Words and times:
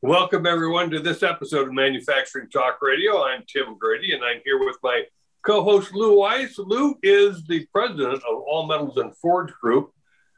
Welcome, 0.00 0.46
everyone, 0.46 0.90
to 0.90 1.00
this 1.00 1.24
episode 1.24 1.66
of 1.66 1.74
Manufacturing 1.74 2.48
Talk 2.50 2.78
Radio. 2.80 3.24
I'm 3.24 3.42
Tim 3.48 3.76
Grady, 3.76 4.14
and 4.14 4.22
I'm 4.22 4.40
here 4.44 4.60
with 4.60 4.76
my 4.80 5.02
co 5.44 5.64
host 5.64 5.92
Lou 5.92 6.16
Weiss. 6.16 6.56
Lou 6.56 6.96
is 7.02 7.42
the 7.48 7.66
president 7.72 8.22
of 8.22 8.36
All 8.46 8.68
Metals 8.68 8.96
and 8.96 9.16
Forge 9.16 9.52
Group, 9.60 9.90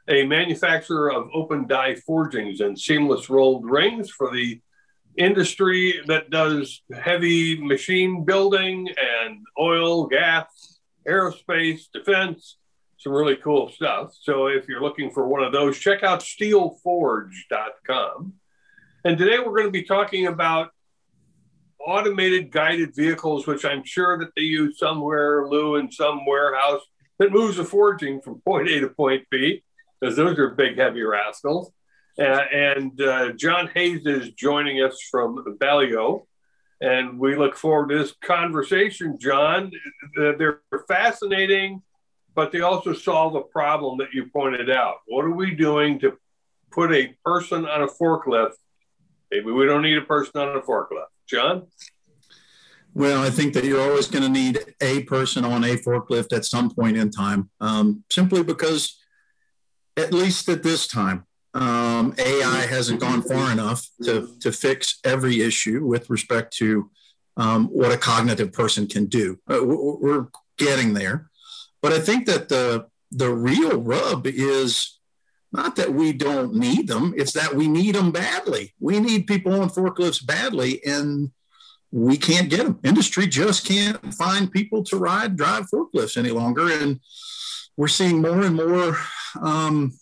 a 0.08 0.24
manufacturer 0.24 1.12
of 1.12 1.28
open 1.34 1.66
die 1.66 1.94
forgings 1.94 2.60
and 2.60 2.78
seamless 2.78 3.28
rolled 3.28 3.70
rings 3.70 4.08
for 4.08 4.32
the 4.32 4.62
industry 5.18 6.00
that 6.06 6.30
does 6.30 6.80
heavy 6.98 7.60
machine 7.60 8.24
building 8.24 8.88
and 8.88 9.44
oil, 9.60 10.06
gas, 10.06 10.80
aerospace, 11.06 11.82
defense, 11.92 12.56
some 12.96 13.12
really 13.12 13.36
cool 13.36 13.68
stuff. 13.68 14.14
So 14.18 14.46
if 14.46 14.68
you're 14.68 14.80
looking 14.80 15.10
for 15.10 15.28
one 15.28 15.44
of 15.44 15.52
those, 15.52 15.78
check 15.78 16.02
out 16.02 16.20
steelforge.com. 16.20 18.39
And 19.02 19.16
today 19.16 19.38
we're 19.38 19.56
going 19.56 19.66
to 19.66 19.70
be 19.70 19.84
talking 19.84 20.26
about 20.26 20.72
automated 21.80 22.50
guided 22.50 22.94
vehicles, 22.94 23.46
which 23.46 23.64
I'm 23.64 23.82
sure 23.82 24.18
that 24.18 24.28
they 24.36 24.42
use 24.42 24.78
somewhere, 24.78 25.48
Lou, 25.48 25.76
in 25.76 25.90
some 25.90 26.26
warehouse 26.26 26.82
that 27.18 27.32
moves 27.32 27.56
the 27.56 27.64
forging 27.64 28.20
from 28.20 28.42
point 28.42 28.68
A 28.68 28.80
to 28.80 28.90
point 28.90 29.26
B, 29.30 29.62
because 29.98 30.16
those 30.16 30.38
are 30.38 30.50
big, 30.50 30.76
heavy 30.76 31.02
rascals. 31.02 31.72
Uh, 32.18 32.44
and 32.52 33.00
uh, 33.00 33.32
John 33.32 33.70
Hayes 33.74 34.04
is 34.04 34.32
joining 34.32 34.82
us 34.82 35.00
from 35.10 35.56
Balyo. 35.58 36.26
And 36.82 37.18
we 37.18 37.36
look 37.36 37.56
forward 37.56 37.88
to 37.88 37.98
this 37.98 38.12
conversation, 38.22 39.18
John. 39.18 39.72
They're 40.14 40.60
fascinating, 40.88 41.80
but 42.34 42.52
they 42.52 42.60
also 42.60 42.92
solve 42.92 43.34
a 43.34 43.42
problem 43.42 43.96
that 43.98 44.12
you 44.12 44.26
pointed 44.26 44.68
out. 44.68 44.96
What 45.06 45.24
are 45.24 45.34
we 45.34 45.54
doing 45.54 45.98
to 46.00 46.18
put 46.70 46.92
a 46.92 47.14
person 47.24 47.64
on 47.64 47.82
a 47.82 47.86
forklift 47.86 48.52
Maybe 49.30 49.50
we 49.50 49.66
don't 49.66 49.82
need 49.82 49.98
a 49.98 50.02
person 50.02 50.40
on 50.40 50.56
a 50.56 50.60
forklift. 50.60 51.06
John? 51.28 51.66
Well, 52.92 53.22
I 53.22 53.30
think 53.30 53.54
that 53.54 53.64
you're 53.64 53.80
always 53.80 54.08
going 54.08 54.24
to 54.24 54.28
need 54.28 54.58
a 54.80 55.04
person 55.04 55.44
on 55.44 55.62
a 55.62 55.76
forklift 55.76 56.36
at 56.36 56.44
some 56.44 56.70
point 56.70 56.96
in 56.96 57.10
time, 57.10 57.50
um, 57.60 58.02
simply 58.10 58.42
because, 58.42 58.98
at 59.96 60.12
least 60.12 60.48
at 60.48 60.64
this 60.64 60.88
time, 60.88 61.24
um, 61.54 62.14
AI 62.18 62.66
hasn't 62.66 63.00
gone 63.00 63.22
far 63.22 63.52
enough 63.52 63.86
to, 64.02 64.36
to 64.40 64.50
fix 64.50 64.98
every 65.04 65.40
issue 65.40 65.84
with 65.84 66.10
respect 66.10 66.56
to 66.56 66.90
um, 67.36 67.66
what 67.66 67.92
a 67.92 67.96
cognitive 67.96 68.52
person 68.52 68.86
can 68.86 69.06
do. 69.06 69.38
Uh, 69.48 69.60
we're 69.62 70.26
getting 70.58 70.94
there. 70.94 71.30
But 71.82 71.92
I 71.92 72.00
think 72.00 72.26
that 72.26 72.48
the, 72.48 72.86
the 73.10 73.30
real 73.30 73.80
rub 73.80 74.26
is 74.26 74.99
not 75.52 75.76
that 75.76 75.92
we 75.92 76.12
don't 76.12 76.54
need 76.54 76.86
them, 76.86 77.12
it's 77.16 77.32
that 77.32 77.54
we 77.54 77.66
need 77.66 77.94
them 77.94 78.12
badly. 78.12 78.74
We 78.78 79.00
need 79.00 79.26
people 79.26 79.60
on 79.60 79.68
forklifts 79.68 80.24
badly, 80.24 80.84
and 80.84 81.30
we 81.90 82.16
can't 82.16 82.48
get 82.48 82.64
them. 82.64 82.78
Industry 82.84 83.26
just 83.26 83.66
can't 83.66 84.14
find 84.14 84.50
people 84.50 84.84
to 84.84 84.96
ride, 84.96 85.36
drive 85.36 85.66
forklifts 85.72 86.16
any 86.16 86.30
longer. 86.30 86.70
And 86.70 87.00
we're 87.76 87.88
seeing 87.88 88.20
more 88.20 88.42
and 88.42 88.54
more 88.54 88.96
um, 89.40 89.98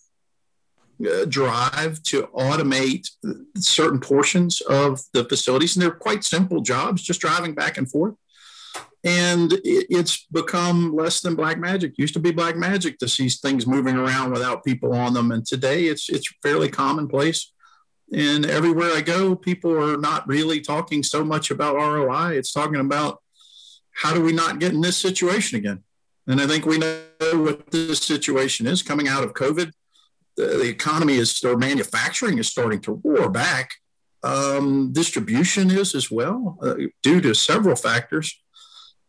uh, 1.01 1.25
drive 1.25 2.03
to 2.03 2.25
automate 2.35 3.09
certain 3.57 4.01
portions 4.01 4.61
of 4.63 5.01
the 5.15 5.25
facilities. 5.25 5.77
And 5.77 5.83
they're 5.83 5.91
quite 5.91 6.25
simple 6.25 6.61
jobs, 6.61 7.03
just 7.03 7.21
driving 7.21 7.55
back 7.55 7.79
and 7.79 7.91
forth 7.91 8.15
and 9.09 9.59
it's 9.65 10.27
become 10.27 10.95
less 10.95 11.23
than 11.23 11.35
black 11.35 11.59
magic. 11.59 11.93
It 11.93 11.99
Used 11.99 12.13
to 12.15 12.21
be 12.21 12.31
black 12.31 12.57
magic 12.57 12.99
to 12.99 13.09
see 13.09 13.31
things 13.31 13.67
moving 13.67 13.97
around 13.97 14.33
without 14.33 14.65
people 14.65 14.93
on 14.93 15.15
them, 15.15 15.33
and 15.33 15.47
today 15.47 15.85
it's 15.85 16.11
it's 16.11 16.29
fairly 16.43 16.69
commonplace. 16.69 17.53
And 18.13 18.45
everywhere 18.45 18.91
I 18.93 19.01
go, 19.01 19.35
people 19.35 19.73
are 19.83 19.97
not 19.97 20.29
really 20.29 20.61
talking 20.61 21.03
so 21.03 21.25
much 21.25 21.51
about 21.51 21.77
ROI. 21.77 22.37
It's 22.37 22.53
talking 22.53 22.81
about 22.81 23.23
how 23.95 24.13
do 24.13 24.21
we 24.21 24.33
not 24.33 24.59
get 24.61 24.73
in 24.73 24.83
this 24.83 24.99
situation 24.99 25.59
again. 25.59 25.85
And 26.27 26.41
I 26.41 26.47
think 26.47 26.67
we 26.67 26.79
know 26.79 27.01
what 27.33 27.71
this 27.71 28.01
situation 28.01 28.67
is 28.67 28.83
coming 28.83 29.09
out 29.09 29.25
of 29.25 29.33
COVID. 29.33 29.73
The, 30.37 30.47
the 30.47 30.69
economy 30.69 31.15
is, 31.15 31.43
or 31.45 31.57
manufacturing 31.57 32.39
is 32.39 32.49
starting 32.49 32.81
to 32.83 33.01
roar 33.05 33.31
back. 33.31 33.71
Um, 34.23 34.93
distribution 34.93 35.71
is 35.71 35.95
as 35.95 36.11
well, 36.11 36.59
uh, 36.63 36.75
due 37.03 37.21
to 37.21 37.35
several 37.35 37.77
factors 37.77 38.39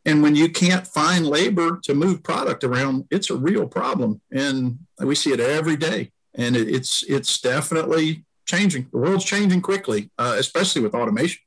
and 0.06 0.24
when 0.24 0.36
you 0.36 0.50
can't 0.50 0.88
find 0.88 1.28
labor 1.28 1.80
to 1.84 1.94
move 1.94 2.24
product 2.24 2.64
around, 2.64 3.06
it's 3.12 3.30
a 3.30 3.36
real 3.36 3.68
problem. 3.68 4.22
And 4.32 4.80
we 5.00 5.16
see 5.16 5.32
it 5.32 5.40
every 5.40 5.76
day. 5.76 6.12
And 6.36 6.56
it's 6.56 7.04
it's 7.04 7.42
definitely 7.42 8.24
changing. 8.46 8.88
The 8.92 8.98
world's 8.98 9.26
changing 9.26 9.62
quickly, 9.62 10.10
uh, 10.18 10.36
especially 10.38 10.82
with 10.82 10.94
automation. 10.94 11.42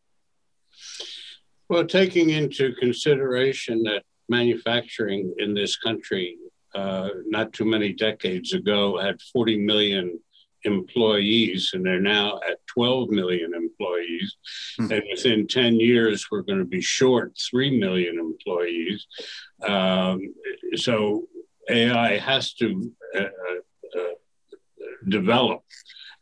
Well, 1.69 1.87
taking 1.87 2.31
into 2.31 2.75
consideration 2.75 3.83
that 3.85 4.03
manufacturing 4.29 5.35
in 5.39 5.55
this 5.55 5.77
country 5.77 6.37
uh, 6.75 7.09
not 7.27 7.53
too 7.53 7.65
many 7.65 7.93
decades 7.93 8.53
ago 8.53 8.99
had 8.99 9.21
40 9.33 9.59
million 9.59 10.19
employees, 10.65 11.71
and 11.75 11.85
they're 11.85 12.01
now 12.01 12.39
at 12.49 12.59
12 12.67 13.11
million 13.11 13.53
employees. 13.55 14.37
Mm-hmm. 14.81 14.93
And 14.93 15.03
within 15.11 15.47
10 15.47 15.81
years, 15.81 16.27
we're 16.31 16.43
going 16.43 16.59
to 16.59 16.65
be 16.65 16.81
short 16.81 17.37
3 17.51 17.79
million 17.79 18.19
employees. 18.19 19.07
Um, 19.63 20.35
so 20.77 21.29
AI 21.69 22.19
has 22.19 22.55
to 22.55 22.93
uh, 23.15 23.21
uh, 23.21 23.99
uh 23.99 24.15
develop. 25.09 25.63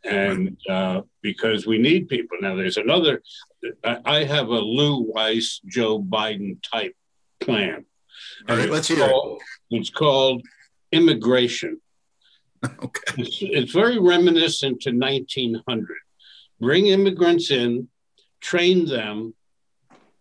And 0.03 0.57
uh, 0.69 1.03
because 1.21 1.67
we 1.67 1.77
need 1.77 2.09
people. 2.09 2.39
Now, 2.41 2.57
there's 2.57 2.79
another, 2.79 3.23
I 3.85 4.25
have 4.25 4.49
a 4.49 4.59
Lou 4.59 5.03
Weiss, 5.03 5.61
Joe 5.67 6.01
Biden 6.01 6.57
type 6.63 6.97
plan. 7.39 7.85
All 8.49 8.57
right, 8.57 8.71
let's 8.71 8.89
hear 8.89 9.05
it. 9.05 9.39
It's 9.71 9.91
called 9.91 10.43
immigration. 10.91 11.81
okay. 12.83 13.23
It's, 13.23 13.39
it's 13.41 13.73
very 13.73 13.99
reminiscent 13.99 14.81
to 14.83 14.91
1900. 14.91 15.87
Bring 16.61 16.87
immigrants 16.89 17.51
in, 17.51 17.89
train 18.41 18.87
them, 18.87 19.35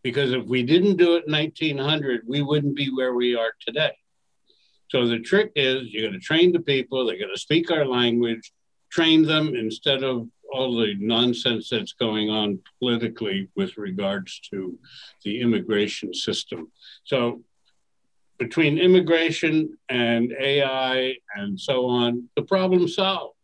because 0.04 0.32
if 0.32 0.46
we 0.46 0.64
didn't 0.64 0.96
do 0.96 1.16
it 1.16 1.26
in 1.28 1.34
1900, 1.34 2.22
we 2.28 2.42
wouldn't 2.42 2.76
be 2.76 2.88
where 2.88 3.14
we 3.14 3.36
are 3.36 3.52
today. 3.60 3.92
So 4.90 5.08
the 5.08 5.20
trick 5.20 5.52
is 5.56 5.90
you're 5.90 6.10
going 6.10 6.20
to 6.20 6.26
train 6.26 6.52
the 6.52 6.62
people, 6.62 7.06
they're 7.06 7.20
going 7.20 7.34
to 7.34 7.40
speak 7.40 7.70
our 7.70 7.86
language, 7.86 8.52
train 8.92 9.24
them 9.24 9.56
instead 9.56 10.04
of 10.04 10.28
all 10.52 10.78
the 10.78 10.96
nonsense 11.00 11.70
that's 11.70 11.94
going 11.94 12.30
on 12.30 12.60
politically 12.80 13.50
with 13.56 13.78
regards 13.78 14.40
to 14.52 14.80
the 15.24 15.42
immigration 15.42 16.14
system. 16.14 16.72
So 17.04 17.44
between 18.40 18.80
immigration 18.80 19.78
and 19.90 20.34
AI 20.40 21.16
and 21.36 21.60
so 21.60 21.86
on, 21.86 22.30
the 22.36 22.42
problem 22.42 22.88
solved. 22.88 23.36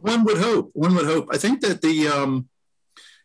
One 0.00 0.24
would 0.24 0.38
hope. 0.38 0.70
One 0.74 0.94
would 0.96 1.06
hope. 1.06 1.28
I 1.32 1.38
think 1.38 1.60
that 1.62 1.80
the 1.80 2.08
um, 2.08 2.48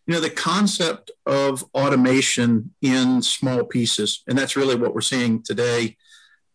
you 0.07 0.13
know 0.13 0.19
the 0.19 0.29
concept 0.29 1.11
of 1.25 1.65
automation 1.73 2.73
in 2.81 3.21
small 3.21 3.65
pieces, 3.65 4.23
and 4.27 4.37
that's 4.37 4.55
really 4.55 4.75
what 4.75 4.93
we're 4.93 5.01
seeing 5.01 5.43
today. 5.43 5.97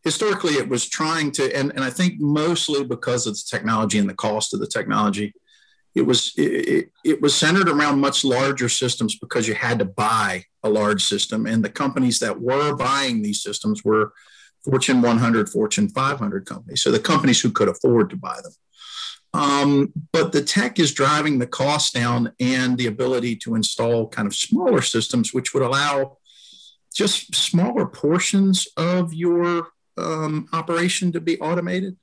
Historically, 0.03 0.55
it 0.55 0.69
was 0.69 0.89
trying 0.89 1.33
to, 1.33 1.55
and, 1.57 1.73
and 1.73 1.83
I 1.83 1.91
think 1.91 2.21
mostly 2.21 2.85
because 2.85 3.27
of 3.27 3.35
the 3.35 3.43
technology 3.51 3.99
and 3.99 4.09
the 4.09 4.15
cost 4.15 4.55
of 4.55 4.61
the 4.61 4.67
technology, 4.69 5.35
it 5.97 6.03
was 6.03 6.33
it, 6.37 6.93
it, 7.05 7.23
was 7.23 7.35
centered 7.35 7.71
around 7.71 7.99
much 7.99 8.23
larger 8.23 8.69
systems 8.69 9.19
because 9.19 9.49
you 9.49 9.55
had 9.55 9.79
to 9.79 9.87
buy 9.87 10.45
a 10.63 10.69
large 10.69 11.03
system 11.03 11.47
and 11.47 11.65
the 11.65 11.71
companies 11.71 12.19
that 12.19 12.39
were 12.39 12.77
buying 12.77 13.23
these 13.23 13.43
systems 13.43 13.83
were 13.83 14.13
fortune 14.63 15.01
100 15.01 15.49
fortune 15.49 15.89
500 15.89 16.45
companies 16.45 16.83
so 16.83 16.91
the 16.91 17.01
companies 17.01 17.41
who 17.41 17.51
could 17.51 17.69
afford 17.69 18.11
to 18.11 18.17
buy 18.17 18.39
them. 18.43 18.53
Um, 19.33 19.93
but 20.13 20.33
the 20.33 20.43
tech 20.43 20.79
is 20.79 20.95
driving 20.95 21.39
the 21.39 21.47
cost 21.47 21.95
down 21.95 22.33
and 22.41 22.79
the 22.79 22.87
ability 22.87 23.37
to 23.37 23.55
install 23.55 24.09
kind 24.09 24.27
of 24.27 24.35
smaller 24.35 24.83
systems 24.83 25.33
which 25.33 25.55
would 25.55 25.63
allow 25.63 26.19
just 26.95 27.35
smaller 27.35 27.87
portions 27.87 28.69
of 28.77 29.15
your 29.15 29.69
um, 29.97 30.49
operation 30.53 31.11
to 31.13 31.21
be 31.21 31.39
automated. 31.41 31.97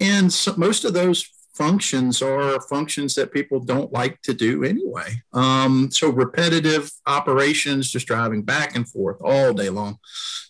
And 0.00 0.32
so 0.32 0.54
most 0.56 0.84
of 0.84 0.94
those 0.94 1.28
functions 1.54 2.22
are 2.22 2.60
functions 2.62 3.14
that 3.14 3.32
people 3.32 3.60
don't 3.60 3.92
like 3.92 4.20
to 4.22 4.32
do 4.32 4.64
anyway. 4.64 5.22
Um, 5.32 5.90
so 5.90 6.08
repetitive 6.10 6.90
operations, 7.06 7.90
just 7.90 8.06
driving 8.06 8.42
back 8.42 8.76
and 8.76 8.88
forth 8.88 9.18
all 9.20 9.52
day 9.52 9.68
long. 9.68 9.98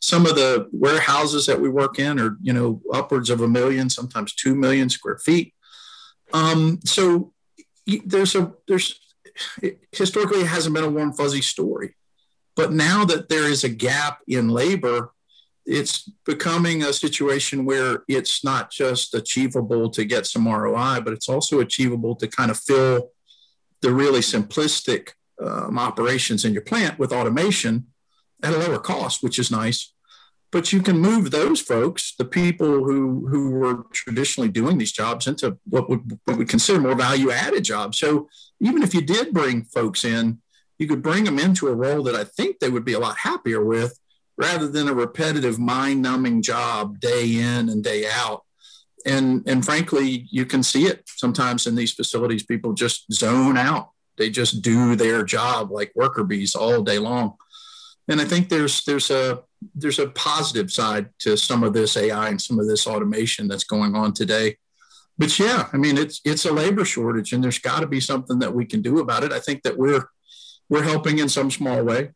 Some 0.00 0.26
of 0.26 0.34
the 0.34 0.68
warehouses 0.72 1.46
that 1.46 1.60
we 1.60 1.68
work 1.68 1.98
in 1.98 2.20
are, 2.20 2.36
you 2.40 2.52
know, 2.52 2.82
upwards 2.92 3.30
of 3.30 3.40
a 3.40 3.48
million, 3.48 3.90
sometimes 3.90 4.34
two 4.34 4.54
million 4.54 4.88
square 4.88 5.18
feet. 5.18 5.54
Um, 6.32 6.80
so 6.84 7.32
there's 8.04 8.34
a 8.34 8.52
there's 8.68 9.00
it, 9.62 9.80
historically 9.92 10.40
it 10.40 10.46
hasn't 10.46 10.74
been 10.74 10.84
a 10.84 10.90
warm 10.90 11.12
fuzzy 11.12 11.40
story, 11.40 11.94
but 12.56 12.72
now 12.72 13.04
that 13.04 13.28
there 13.28 13.50
is 13.50 13.64
a 13.64 13.68
gap 13.68 14.20
in 14.26 14.48
labor 14.48 15.12
it's 15.70 16.10
becoming 16.26 16.82
a 16.82 16.92
situation 16.92 17.64
where 17.64 18.02
it's 18.08 18.44
not 18.44 18.72
just 18.72 19.14
achievable 19.14 19.88
to 19.90 20.04
get 20.04 20.26
some 20.26 20.48
ROI, 20.48 21.00
but 21.02 21.12
it's 21.12 21.28
also 21.28 21.60
achievable 21.60 22.16
to 22.16 22.26
kind 22.26 22.50
of 22.50 22.58
fill 22.58 23.10
the 23.80 23.92
really 23.92 24.18
simplistic 24.18 25.10
um, 25.40 25.78
operations 25.78 26.44
in 26.44 26.52
your 26.52 26.62
plant 26.62 26.98
with 26.98 27.12
automation 27.12 27.86
at 28.42 28.52
a 28.52 28.58
lower 28.58 28.80
cost, 28.80 29.22
which 29.22 29.38
is 29.38 29.50
nice. 29.50 29.92
But 30.50 30.72
you 30.72 30.82
can 30.82 30.98
move 30.98 31.30
those 31.30 31.60
folks, 31.60 32.16
the 32.18 32.24
people 32.24 32.82
who 32.82 33.28
who 33.28 33.50
were 33.50 33.84
traditionally 33.92 34.48
doing 34.48 34.76
these 34.78 34.90
jobs, 34.90 35.28
into 35.28 35.56
what 35.68 35.88
would 35.88 36.18
what 36.24 36.48
consider 36.48 36.80
more 36.80 36.96
value 36.96 37.30
added 37.30 37.62
jobs. 37.62 37.98
So 37.98 38.28
even 38.60 38.82
if 38.82 38.92
you 38.92 39.02
did 39.02 39.32
bring 39.32 39.62
folks 39.62 40.04
in, 40.04 40.40
you 40.80 40.88
could 40.88 41.02
bring 41.02 41.22
them 41.22 41.38
into 41.38 41.68
a 41.68 41.74
role 41.74 42.02
that 42.02 42.16
I 42.16 42.24
think 42.24 42.58
they 42.58 42.70
would 42.70 42.84
be 42.84 42.94
a 42.94 42.98
lot 42.98 43.18
happier 43.18 43.64
with, 43.64 43.99
rather 44.40 44.66
than 44.68 44.88
a 44.88 44.94
repetitive, 44.94 45.58
mind 45.58 46.02
numbing 46.02 46.42
job 46.42 46.98
day 47.00 47.38
in 47.38 47.68
and 47.68 47.84
day 47.84 48.06
out. 48.10 48.44
And 49.06 49.42
and 49.46 49.64
frankly, 49.64 50.26
you 50.30 50.44
can 50.44 50.62
see 50.62 50.86
it 50.86 51.02
sometimes 51.06 51.66
in 51.66 51.74
these 51.74 51.92
facilities. 51.92 52.42
People 52.42 52.72
just 52.72 53.12
zone 53.12 53.56
out. 53.56 53.90
They 54.18 54.30
just 54.30 54.62
do 54.62 54.96
their 54.96 55.22
job 55.22 55.70
like 55.70 55.92
worker 55.94 56.24
bees 56.24 56.54
all 56.54 56.82
day 56.82 56.98
long 56.98 57.36
and 58.10 58.20
I 58.20 58.24
think 58.24 58.48
there's 58.48 58.84
there's 58.84 59.10
a 59.10 59.42
there's 59.74 59.98
a 59.98 60.08
positive 60.08 60.70
side 60.72 61.10
to 61.20 61.36
some 61.36 61.62
of 61.62 61.72
this 61.72 61.96
AI 61.96 62.28
and 62.28 62.42
some 62.42 62.58
of 62.58 62.66
this 62.66 62.86
automation 62.86 63.46
that's 63.46 63.64
going 63.64 63.94
on 63.94 64.12
today. 64.12 64.56
But 65.16 65.38
yeah, 65.38 65.68
I 65.72 65.76
mean 65.76 65.96
it's 65.96 66.20
it's 66.24 66.44
a 66.44 66.52
labor 66.52 66.84
shortage, 66.84 67.32
and 67.32 67.42
there's 67.42 67.58
got 67.58 67.80
to 67.80 67.86
be 67.86 68.00
something 68.00 68.40
that 68.40 68.52
we 68.52 68.64
can 68.64 68.82
do 68.82 68.98
about 68.98 69.22
it. 69.22 69.32
I 69.32 69.38
think 69.38 69.62
that 69.62 69.78
we're 69.78 70.08
we're 70.68 70.82
helping 70.82 71.18
in 71.18 71.28
some 71.28 71.50
small 71.50 71.82
way. 71.84 72.10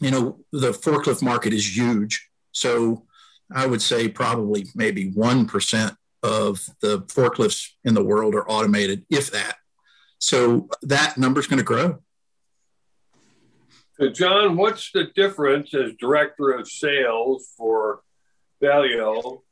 You 0.00 0.10
know, 0.10 0.38
the 0.52 0.72
forklift 0.72 1.22
market 1.22 1.52
is 1.52 1.76
huge, 1.76 2.28
so 2.52 3.04
I 3.52 3.66
would 3.66 3.82
say 3.82 4.08
probably 4.08 4.66
maybe 4.74 5.10
one 5.10 5.46
percent 5.46 5.94
of 6.22 6.60
the 6.80 7.00
forklifts 7.02 7.70
in 7.84 7.94
the 7.94 8.04
world 8.04 8.34
are 8.34 8.48
automated, 8.48 9.04
if 9.10 9.30
that. 9.32 9.56
So 10.18 10.68
that 10.82 11.16
number 11.18 11.40
is 11.40 11.46
going 11.46 11.58
to 11.58 11.64
grow. 11.64 11.98
So, 13.98 14.08
John, 14.08 14.56
what's 14.56 14.92
the 14.92 15.04
difference 15.14 15.74
as 15.74 15.92
director 15.98 16.50
of 16.50 16.68
sales 16.68 17.48
for 17.56 18.02
Balyo 18.62 19.42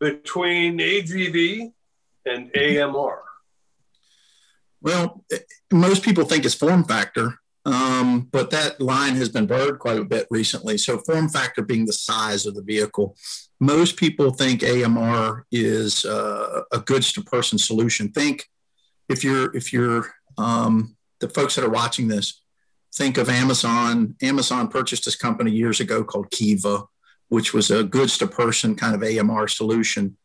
between 0.00 0.78
AGV 0.78 1.72
and 2.26 2.50
AMR? 2.56 3.22
Well, 4.80 5.24
most 5.72 6.02
people 6.04 6.24
think 6.24 6.44
it's 6.44 6.54
form 6.54 6.84
factor, 6.84 7.37
um, 7.68 8.28
but 8.32 8.50
that 8.50 8.80
line 8.80 9.14
has 9.16 9.28
been 9.28 9.46
blurred 9.46 9.78
quite 9.78 9.98
a 9.98 10.04
bit 10.04 10.26
recently. 10.30 10.78
So, 10.78 10.98
form 10.98 11.28
factor 11.28 11.62
being 11.62 11.84
the 11.84 11.92
size 11.92 12.46
of 12.46 12.54
the 12.54 12.62
vehicle. 12.62 13.16
Most 13.60 13.96
people 13.96 14.30
think 14.30 14.62
AMR 14.62 15.44
is 15.52 16.04
uh, 16.04 16.62
a 16.72 16.78
goods 16.78 17.12
to 17.12 17.22
person 17.22 17.58
solution. 17.58 18.10
Think 18.10 18.46
if 19.08 19.22
you're 19.22 19.54
if 19.54 19.72
you're 19.72 20.10
um, 20.38 20.96
the 21.20 21.28
folks 21.28 21.56
that 21.56 21.64
are 21.64 21.70
watching 21.70 22.08
this, 22.08 22.42
think 22.94 23.18
of 23.18 23.28
Amazon. 23.28 24.16
Amazon 24.22 24.68
purchased 24.68 25.04
this 25.04 25.16
company 25.16 25.50
years 25.50 25.80
ago 25.80 26.02
called 26.02 26.30
Kiva, 26.30 26.84
which 27.28 27.52
was 27.52 27.70
a 27.70 27.84
goods 27.84 28.16
to 28.18 28.26
person 28.26 28.76
kind 28.76 28.94
of 28.94 29.02
AMR 29.02 29.46
solution. 29.46 30.16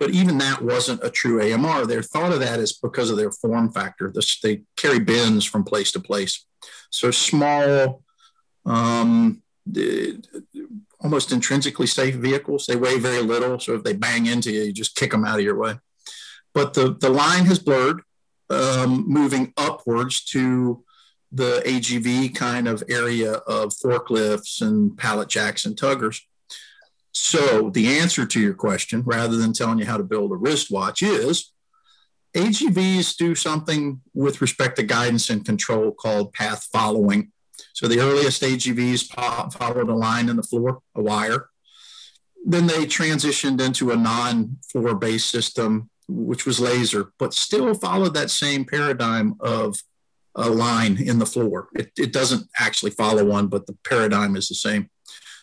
But 0.00 0.10
even 0.10 0.38
that 0.38 0.62
wasn't 0.62 1.04
a 1.04 1.10
true 1.10 1.40
AMR. 1.40 1.86
They're 1.86 2.02
thought 2.02 2.32
of 2.32 2.40
that 2.40 2.60
as 2.60 2.72
because 2.72 3.10
of 3.10 3.16
their 3.16 3.32
form 3.32 3.72
factor. 3.72 4.12
They 4.42 4.62
carry 4.76 5.00
bins 5.00 5.44
from 5.44 5.64
place 5.64 5.92
to 5.92 6.00
place. 6.00 6.44
So 6.90 7.10
small, 7.10 8.02
um, 8.64 9.42
almost 11.00 11.32
intrinsically 11.32 11.86
safe 11.86 12.16
vehicles. 12.16 12.66
They 12.66 12.76
weigh 12.76 12.98
very 12.98 13.22
little. 13.22 13.58
So 13.58 13.74
if 13.74 13.84
they 13.84 13.92
bang 13.92 14.26
into 14.26 14.50
you, 14.50 14.62
you 14.62 14.72
just 14.72 14.96
kick 14.96 15.10
them 15.10 15.24
out 15.24 15.38
of 15.38 15.44
your 15.44 15.58
way. 15.58 15.78
But 16.54 16.74
the, 16.74 16.94
the 16.98 17.10
line 17.10 17.44
has 17.46 17.58
blurred, 17.58 18.02
um, 18.50 19.04
moving 19.06 19.52
upwards 19.56 20.24
to 20.26 20.84
the 21.30 21.62
AGV 21.66 22.34
kind 22.34 22.66
of 22.66 22.82
area 22.88 23.32
of 23.32 23.74
forklifts 23.74 24.62
and 24.62 24.96
pallet 24.96 25.28
jacks 25.28 25.66
and 25.66 25.76
tuggers. 25.76 26.20
So 27.12 27.70
the 27.70 27.98
answer 27.98 28.24
to 28.26 28.40
your 28.40 28.54
question, 28.54 29.02
rather 29.04 29.36
than 29.36 29.52
telling 29.52 29.78
you 29.78 29.86
how 29.86 29.96
to 29.98 30.04
build 30.04 30.32
a 30.32 30.36
wristwatch, 30.36 31.02
is 31.02 31.52
AGVs 32.34 33.16
do 33.16 33.34
something 33.34 34.00
with 34.14 34.40
respect 34.40 34.76
to 34.76 34.82
guidance 34.82 35.30
and 35.30 35.44
control 35.44 35.92
called 35.92 36.32
path 36.32 36.68
following. 36.72 37.32
So 37.72 37.88
the 37.88 38.00
earliest 38.00 38.42
AGVs 38.42 39.12
followed 39.52 39.88
a 39.88 39.94
line 39.94 40.28
in 40.28 40.36
the 40.36 40.42
floor, 40.42 40.80
a 40.94 41.02
wire. 41.02 41.48
Then 42.44 42.66
they 42.66 42.86
transitioned 42.86 43.60
into 43.60 43.90
a 43.90 43.96
non-floor 43.96 44.94
based 44.94 45.30
system, 45.30 45.90
which 46.08 46.46
was 46.46 46.60
laser, 46.60 47.12
but 47.18 47.34
still 47.34 47.74
followed 47.74 48.14
that 48.14 48.30
same 48.30 48.64
paradigm 48.64 49.34
of 49.40 49.82
a 50.34 50.48
line 50.48 51.00
in 51.02 51.18
the 51.18 51.26
floor. 51.26 51.68
It, 51.74 51.92
it 51.98 52.12
doesn't 52.12 52.48
actually 52.58 52.92
follow 52.92 53.24
one, 53.24 53.48
but 53.48 53.66
the 53.66 53.76
paradigm 53.84 54.36
is 54.36 54.48
the 54.48 54.54
same. 54.54 54.88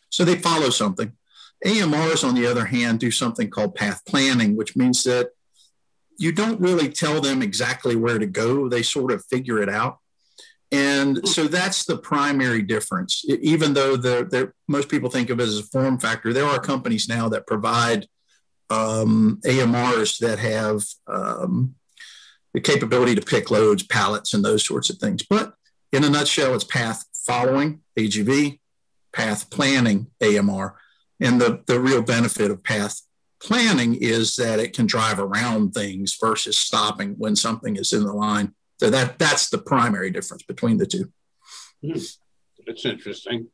So 0.10 0.24
they 0.24 0.38
follow 0.38 0.70
something. 0.70 1.12
AMRs, 1.66 2.28
on 2.28 2.36
the 2.36 2.46
other 2.46 2.66
hand, 2.66 3.00
do 3.00 3.12
something 3.12 3.50
called 3.50 3.76
path 3.76 4.02
planning, 4.06 4.56
which 4.56 4.76
means 4.76 5.04
that 5.04 5.32
you 6.18 6.32
don't 6.32 6.60
really 6.60 6.90
tell 6.90 7.22
them 7.22 7.42
exactly 7.42 7.96
where 7.96 8.20
to 8.20 8.26
go. 8.26 8.70
They 8.70 8.84
sort 8.84 9.12
of 9.12 9.26
figure 9.26 9.62
it 9.62 9.70
out. 9.70 10.00
And 10.72 11.26
so 11.28 11.48
that's 11.48 11.86
the 11.86 11.98
primary 11.98 12.62
difference. 12.62 13.24
Even 13.28 13.74
though 13.74 13.96
the, 13.96 14.52
most 14.68 14.90
people 14.90 15.10
think 15.10 15.30
of 15.30 15.40
it 15.40 15.44
as 15.44 15.60
a 15.60 15.64
form 15.64 16.00
factor, 16.00 16.34
there 16.34 16.46
are 16.46 16.60
companies 16.60 17.08
now 17.08 17.30
that 17.30 17.48
provide 17.48 18.08
um, 18.70 19.40
AMRs 19.46 20.20
that 20.20 20.40
have 20.40 20.84
um, 21.08 21.76
the 22.54 22.62
capability 22.62 23.16
to 23.16 23.22
pick 23.22 23.52
loads, 23.52 23.84
pallets, 23.84 24.34
and 24.34 24.44
those 24.44 24.66
sorts 24.66 24.90
of 24.90 24.98
things. 24.98 25.24
But 25.24 25.54
in 25.92 26.04
a 26.04 26.10
nutshell, 26.10 26.56
it's 26.56 26.64
path 26.64 27.06
following, 27.14 27.82
AGV, 27.98 28.60
path 29.14 29.50
planning, 29.50 30.08
AMR. 30.22 30.76
And 31.22 31.40
the, 31.40 31.64
the 31.68 31.80
real 31.80 32.02
benefit 32.02 32.52
of 32.52 32.64
path 32.64 33.02
planning 33.42 33.96
is 33.96 34.36
that 34.36 34.60
it 34.60 34.74
can 34.74 34.86
drive 34.86 35.20
around 35.20 35.74
things 35.74 36.18
versus 36.20 36.58
stopping 36.58 37.16
when 37.18 37.36
something 37.36 37.76
is 37.76 37.94
in 37.94 38.04
the 38.04 38.14
line. 38.14 38.54
So 38.80 38.90
that 38.90 39.20
that's 39.20 39.50
the 39.50 39.58
primary 39.58 40.12
difference 40.12 40.44
between 40.44 40.78
the 40.78 40.86
two. 40.86 41.12
Hmm. 41.84 42.00
That's 42.66 42.86
interesting. 42.86 43.48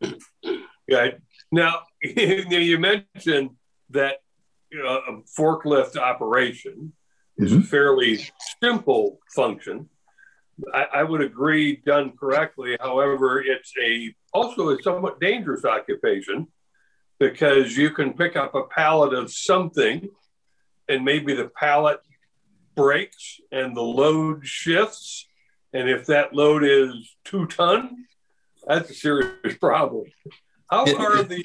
Yeah. 0.88 1.08
Now 1.52 1.82
you 2.02 2.78
mentioned 2.78 3.50
that 3.90 4.16
you 4.70 4.82
know, 4.82 5.00
a 5.08 5.40
forklift 5.40 5.96
operation 5.96 6.92
is 7.38 7.52
mm-hmm. 7.52 7.60
a 7.60 7.64
fairly 7.64 8.18
simple 8.62 9.18
function. 9.34 9.88
I, 10.74 10.86
I, 10.94 11.02
would 11.04 11.20
agree, 11.20 11.76
done 11.76 12.12
correctly. 12.18 12.76
However, 12.80 13.40
it's 13.40 13.72
a 13.82 14.12
also 14.32 14.70
a 14.70 14.82
somewhat 14.82 15.20
dangerous 15.20 15.64
occupation 15.64 16.48
because 17.18 17.76
you 17.76 17.90
can 17.90 18.12
pick 18.12 18.36
up 18.36 18.54
a 18.54 18.64
pallet 18.64 19.14
of 19.14 19.32
something, 19.32 20.08
and 20.88 21.04
maybe 21.04 21.34
the 21.34 21.48
pallet 21.48 22.00
breaks 22.74 23.40
and 23.50 23.76
the 23.76 23.82
load 23.82 24.46
shifts, 24.46 25.26
and 25.72 25.88
if 25.88 26.06
that 26.06 26.34
load 26.34 26.64
is 26.64 27.16
two 27.24 27.46
ton, 27.46 28.06
that's 28.66 28.90
a 28.90 28.94
serious 28.94 29.56
problem. 29.58 30.04
How 30.70 30.82
are 30.82 31.22
the 31.22 31.44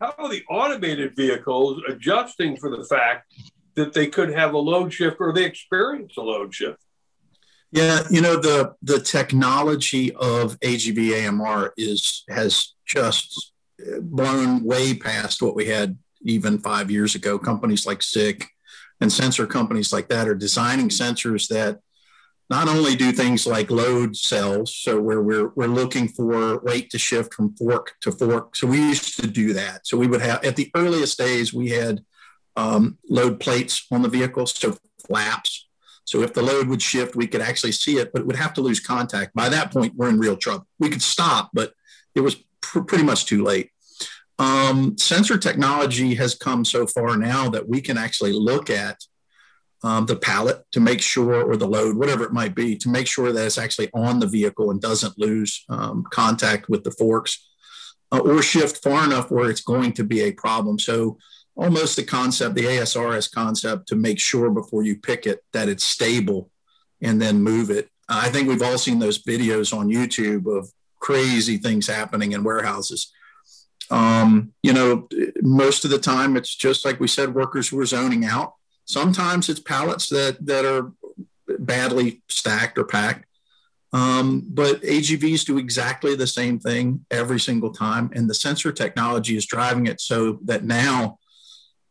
how 0.00 0.14
are 0.16 0.28
the 0.28 0.44
automated 0.48 1.16
vehicles 1.16 1.82
adjusting 1.88 2.56
for 2.56 2.74
the 2.74 2.84
fact 2.84 3.32
that 3.78 3.92
they 3.92 4.08
could 4.08 4.30
have 4.30 4.54
a 4.54 4.58
load 4.58 4.92
shift 4.92 5.16
or 5.20 5.32
they 5.32 5.44
experience 5.44 6.16
a 6.16 6.20
load 6.20 6.54
shift. 6.54 6.80
Yeah, 7.70 8.02
you 8.10 8.20
know 8.20 8.36
the 8.36 8.74
the 8.82 8.98
technology 8.98 10.12
of 10.14 10.58
AGV 10.60 11.28
AMR 11.28 11.74
is 11.76 12.24
has 12.28 12.74
just 12.86 13.52
blown 14.00 14.64
way 14.64 14.94
past 14.94 15.42
what 15.42 15.54
we 15.54 15.66
had 15.66 15.98
even 16.22 16.58
five 16.58 16.90
years 16.90 17.14
ago. 17.14 17.38
Companies 17.38 17.86
like 17.86 18.02
SICK 18.02 18.48
and 19.00 19.12
sensor 19.12 19.46
companies 19.46 19.92
like 19.92 20.08
that 20.08 20.28
are 20.28 20.34
designing 20.34 20.88
sensors 20.88 21.48
that 21.48 21.80
not 22.50 22.68
only 22.68 22.96
do 22.96 23.12
things 23.12 23.46
like 23.46 23.70
load 23.70 24.16
cells, 24.16 24.74
so 24.74 25.00
where 25.00 25.20
we're 25.20 25.48
we're 25.54 25.66
looking 25.66 26.08
for 26.08 26.58
weight 26.60 26.88
to 26.90 26.98
shift 26.98 27.34
from 27.34 27.54
fork 27.54 27.94
to 28.00 28.10
fork. 28.10 28.56
So 28.56 28.66
we 28.66 28.78
used 28.78 29.20
to 29.20 29.26
do 29.26 29.52
that. 29.52 29.86
So 29.86 29.98
we 29.98 30.06
would 30.06 30.22
have 30.22 30.42
at 30.44 30.56
the 30.56 30.70
earliest 30.74 31.18
days 31.18 31.52
we 31.52 31.68
had 31.70 32.02
um, 32.56 32.98
load 33.08 33.38
plates 33.38 33.86
on 33.92 34.02
the 34.02 34.08
vehicle, 34.08 34.46
so 34.46 34.76
flaps. 35.06 35.68
So 36.04 36.22
if 36.22 36.32
the 36.32 36.42
load 36.42 36.68
would 36.68 36.80
shift, 36.80 37.14
we 37.14 37.26
could 37.26 37.42
actually 37.42 37.72
see 37.72 37.98
it, 37.98 38.12
but 38.12 38.22
it 38.22 38.26
would 38.26 38.36
have 38.36 38.54
to 38.54 38.62
lose 38.62 38.80
contact. 38.80 39.34
By 39.34 39.50
that 39.50 39.70
point, 39.70 39.92
we're 39.94 40.08
in 40.08 40.18
real 40.18 40.38
trouble. 40.38 40.66
We 40.78 40.88
could 40.88 41.02
stop, 41.02 41.50
but 41.52 41.74
it 42.14 42.20
was 42.20 42.42
pr- 42.68 42.80
pretty 42.80 43.04
much 43.04 43.26
too 43.26 43.42
late. 43.42 43.70
Um, 44.38 44.96
sensor 44.98 45.36
technology 45.36 46.14
has 46.14 46.34
come 46.34 46.64
so 46.64 46.86
far 46.86 47.16
now 47.16 47.48
that 47.50 47.68
we 47.68 47.80
can 47.80 47.98
actually 47.98 48.32
look 48.32 48.70
at 48.70 48.98
um, 49.82 50.06
the 50.06 50.16
pallet 50.16 50.64
to 50.72 50.80
make 50.80 51.00
sure, 51.00 51.42
or 51.42 51.56
the 51.56 51.66
load, 51.66 51.96
whatever 51.96 52.24
it 52.24 52.32
might 52.32 52.54
be, 52.54 52.76
to 52.76 52.88
make 52.88 53.06
sure 53.06 53.32
that 53.32 53.46
it's 53.46 53.58
actually 53.58 53.90
on 53.94 54.18
the 54.18 54.26
vehicle 54.26 54.70
and 54.70 54.80
doesn't 54.80 55.18
lose 55.18 55.64
um, 55.68 56.04
contact 56.10 56.68
with 56.68 56.84
the 56.84 56.90
forks 56.92 57.48
uh, 58.12 58.18
or 58.18 58.42
shift 58.42 58.82
far 58.82 59.04
enough 59.04 59.30
where 59.30 59.50
it's 59.50 59.60
going 59.60 59.92
to 59.92 60.04
be 60.04 60.22
a 60.22 60.32
problem. 60.32 60.78
So 60.78 61.18
almost 61.56 61.96
the 61.96 62.04
concept, 62.04 62.54
the 62.54 62.64
ASRS 62.64 63.30
concept, 63.32 63.88
to 63.88 63.96
make 63.96 64.18
sure 64.18 64.50
before 64.50 64.82
you 64.82 64.96
pick 64.96 65.26
it 65.26 65.44
that 65.52 65.68
it's 65.68 65.84
stable 65.84 66.50
and 67.00 67.20
then 67.20 67.42
move 67.42 67.70
it. 67.70 67.88
I 68.08 68.30
think 68.30 68.48
we've 68.48 68.62
all 68.62 68.78
seen 68.78 68.98
those 68.98 69.22
videos 69.22 69.76
on 69.76 69.88
YouTube 69.88 70.46
of 70.46 70.72
crazy 70.98 71.56
things 71.56 71.86
happening 71.86 72.32
in 72.32 72.44
warehouses. 72.44 73.12
Um, 73.90 74.52
you 74.62 74.72
know, 74.72 75.08
most 75.40 75.84
of 75.84 75.90
the 75.90 75.98
time 75.98 76.36
it's 76.36 76.54
just 76.54 76.84
like 76.84 77.00
we 77.00 77.08
said, 77.08 77.34
workers 77.34 77.68
who 77.68 77.80
are 77.80 77.86
zoning 77.86 78.24
out. 78.24 78.54
Sometimes 78.84 79.48
it's 79.48 79.60
pallets 79.60 80.08
that 80.08 80.44
that 80.46 80.64
are 80.64 80.92
badly 81.58 82.22
stacked 82.28 82.78
or 82.78 82.84
packed. 82.84 83.24
Um, 83.92 84.44
but 84.46 84.82
AGVs 84.82 85.46
do 85.46 85.56
exactly 85.56 86.14
the 86.14 86.26
same 86.26 86.58
thing 86.58 87.06
every 87.10 87.40
single 87.40 87.72
time, 87.72 88.10
and 88.14 88.28
the 88.28 88.34
sensor 88.34 88.70
technology 88.70 89.36
is 89.36 89.46
driving 89.46 89.86
it 89.86 90.00
so 90.00 90.38
that 90.44 90.64
now 90.64 91.18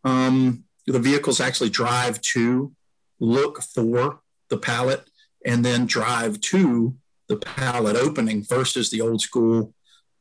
um, 0.03 0.63
the 0.85 0.99
vehicles 0.99 1.39
actually 1.39 1.69
drive 1.69 2.21
to 2.21 2.71
look 3.19 3.63
for 3.63 4.19
the 4.49 4.57
pallet 4.57 5.09
and 5.45 5.65
then 5.65 5.85
drive 5.85 6.39
to 6.41 6.95
the 7.27 7.37
pallet 7.37 7.95
opening 7.95 8.43
versus 8.43 8.89
the 8.89 9.01
old 9.01 9.21
school 9.21 9.73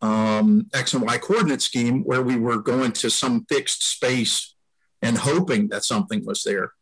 um, 0.02 0.66
X 0.74 0.94
and 0.94 1.04
Y 1.04 1.18
coordinate 1.18 1.62
scheme 1.62 2.02
where 2.04 2.22
we 2.22 2.36
were 2.36 2.58
going 2.58 2.92
to 2.92 3.10
some 3.10 3.46
fixed 3.48 3.82
space 3.82 4.54
and 5.02 5.16
hoping 5.18 5.68
that 5.68 5.84
something 5.84 6.24
was 6.24 6.42
there. 6.42 6.72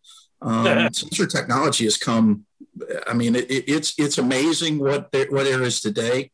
Um, 0.43 0.93
sensor 0.93 1.27
technology 1.27 1.85
has 1.85 1.97
come. 1.97 2.47
I 3.07 3.15
mean, 3.15 3.37
it, 3.37 3.47
it's 3.49 3.95
it's 3.99 4.19
amazing 4.19 4.79
what 4.79 5.13
there, 5.13 5.27
what 5.31 5.45
there 5.45 5.63
is 5.63 5.81
today, 5.81 6.31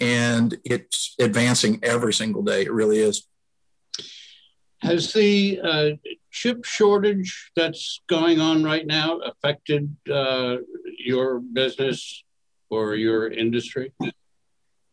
and 0.00 0.56
it's 0.64 1.14
advancing 1.20 1.80
every 1.82 2.12
single 2.12 2.42
day. 2.42 2.62
It 2.62 2.72
really 2.72 2.98
is. 2.98 3.26
Has 4.80 5.12
the 5.12 5.60
uh, 5.62 5.90
chip 6.30 6.64
shortage 6.64 7.52
that's 7.54 8.00
going 8.08 8.40
on 8.40 8.64
right 8.64 8.86
now 8.86 9.18
affected 9.18 9.94
uh, 10.10 10.56
your 10.98 11.40
business 11.40 12.24
or 12.74 12.94
your 12.94 13.28
industry? 13.28 13.92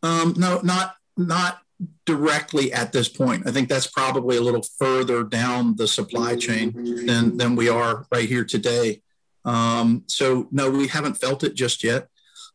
Um, 0.04 0.34
no, 0.38 0.62
not 0.64 0.96
not 1.18 1.62
directly 2.06 2.72
at 2.74 2.92
this 2.92 3.10
point. 3.10 3.48
I 3.48 3.52
think 3.52 3.70
that's 3.70 3.88
probably 3.88 4.38
a 4.38 4.42
little 4.42 4.64
further 4.78 5.24
down 5.24 5.76
the 5.76 5.88
supply 5.88 6.36
chain 6.36 7.06
than 7.06 7.38
than 7.38 7.56
we 7.56 7.70
are 7.70 8.06
right 8.12 8.28
here 8.28 8.46
today. 8.46 9.02
Um, 9.46 10.04
so 10.08 10.48
no, 10.52 10.70
we 10.70 10.88
haven't 10.88 11.16
felt 11.16 11.44
it 11.44 11.56
just 11.56 11.84
yet. 11.84 12.08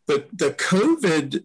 But 0.07 0.29
the 0.33 0.51
COVID 0.53 1.45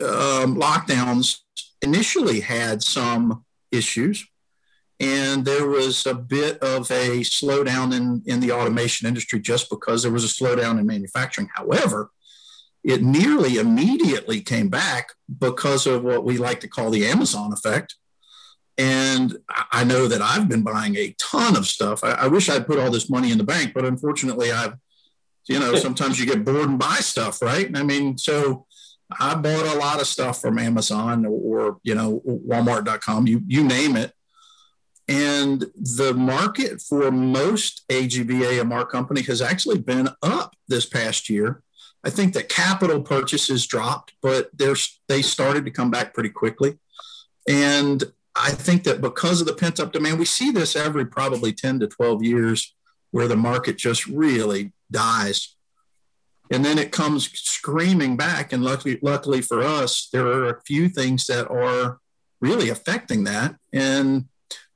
um, 0.00 0.56
lockdowns 0.56 1.38
initially 1.82 2.40
had 2.40 2.82
some 2.82 3.44
issues, 3.72 4.26
and 5.00 5.44
there 5.44 5.66
was 5.66 6.06
a 6.06 6.14
bit 6.14 6.58
of 6.58 6.90
a 6.90 7.20
slowdown 7.20 7.94
in 7.94 8.22
in 8.26 8.40
the 8.40 8.52
automation 8.52 9.08
industry 9.08 9.40
just 9.40 9.68
because 9.70 10.02
there 10.02 10.12
was 10.12 10.24
a 10.24 10.28
slowdown 10.28 10.78
in 10.78 10.86
manufacturing. 10.86 11.48
However, 11.54 12.10
it 12.86 13.02
nearly 13.02 13.56
immediately 13.56 14.40
came 14.40 14.68
back 14.68 15.12
because 15.40 15.88
of 15.88 16.04
what 16.04 16.24
we 16.24 16.38
like 16.38 16.60
to 16.60 16.68
call 16.68 16.88
the 16.88 17.04
Amazon 17.04 17.52
effect. 17.52 17.96
And 18.78 19.36
I 19.72 19.82
know 19.82 20.06
that 20.06 20.22
I've 20.22 20.48
been 20.48 20.62
buying 20.62 20.94
a 20.94 21.12
ton 21.18 21.56
of 21.56 21.66
stuff. 21.66 22.04
I, 22.04 22.12
I 22.12 22.26
wish 22.28 22.48
I'd 22.48 22.66
put 22.66 22.78
all 22.78 22.92
this 22.92 23.10
money 23.10 23.32
in 23.32 23.38
the 23.38 23.44
bank, 23.44 23.72
but 23.74 23.84
unfortunately, 23.84 24.52
I've, 24.52 24.74
you 25.48 25.58
know, 25.58 25.74
sometimes 25.74 26.20
you 26.20 26.26
get 26.26 26.44
bored 26.44 26.68
and 26.68 26.78
buy 26.78 26.96
stuff, 26.96 27.42
right? 27.42 27.76
I 27.76 27.82
mean, 27.82 28.18
so 28.18 28.66
I 29.18 29.34
bought 29.34 29.66
a 29.66 29.78
lot 29.78 30.00
of 30.00 30.06
stuff 30.06 30.40
from 30.40 30.56
Amazon 30.56 31.26
or, 31.26 31.78
you 31.82 31.94
know, 31.96 32.22
Walmart.com, 32.24 33.26
you, 33.26 33.42
you 33.48 33.64
name 33.64 33.96
it. 33.96 34.12
And 35.08 35.64
the 35.74 36.14
market 36.14 36.80
for 36.80 37.10
most 37.10 37.82
AGV 37.88 38.60
AMR 38.60 38.84
company 38.86 39.22
has 39.22 39.42
actually 39.42 39.78
been 39.78 40.08
up 40.22 40.54
this 40.68 40.86
past 40.86 41.28
year 41.28 41.62
I 42.06 42.10
think 42.10 42.34
that 42.34 42.48
capital 42.48 43.02
purchases 43.02 43.66
dropped, 43.66 44.12
but 44.22 44.48
they 44.56 45.22
started 45.22 45.64
to 45.64 45.72
come 45.72 45.90
back 45.90 46.14
pretty 46.14 46.28
quickly. 46.28 46.78
And 47.48 48.04
I 48.36 48.52
think 48.52 48.84
that 48.84 49.00
because 49.00 49.40
of 49.40 49.48
the 49.48 49.54
pent 49.54 49.80
up 49.80 49.92
demand, 49.92 50.20
we 50.20 50.24
see 50.24 50.52
this 50.52 50.76
every 50.76 51.04
probably 51.04 51.52
10 51.52 51.80
to 51.80 51.88
12 51.88 52.22
years 52.22 52.76
where 53.10 53.26
the 53.26 53.34
market 53.34 53.76
just 53.76 54.06
really 54.06 54.72
dies. 54.88 55.56
And 56.52 56.64
then 56.64 56.78
it 56.78 56.92
comes 56.92 57.28
screaming 57.32 58.16
back. 58.16 58.52
And 58.52 58.62
luckily, 58.62 59.00
luckily 59.02 59.42
for 59.42 59.62
us, 59.62 60.08
there 60.12 60.28
are 60.28 60.48
a 60.48 60.62
few 60.62 60.88
things 60.88 61.26
that 61.26 61.48
are 61.48 61.98
really 62.40 62.68
affecting 62.68 63.24
that. 63.24 63.56
And 63.72 64.26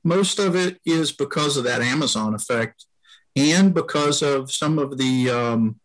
most 0.03 0.37
of 0.37 0.53
it 0.57 0.81
is 0.85 1.13
because 1.13 1.55
of 1.55 1.63
that 1.63 1.81
Amazon 1.81 2.35
effect 2.35 2.87
and 3.37 3.73
because 3.73 4.21
of 4.21 4.51
some 4.51 4.77
of 4.77 4.97
the 4.97 5.29
um, 5.29 5.79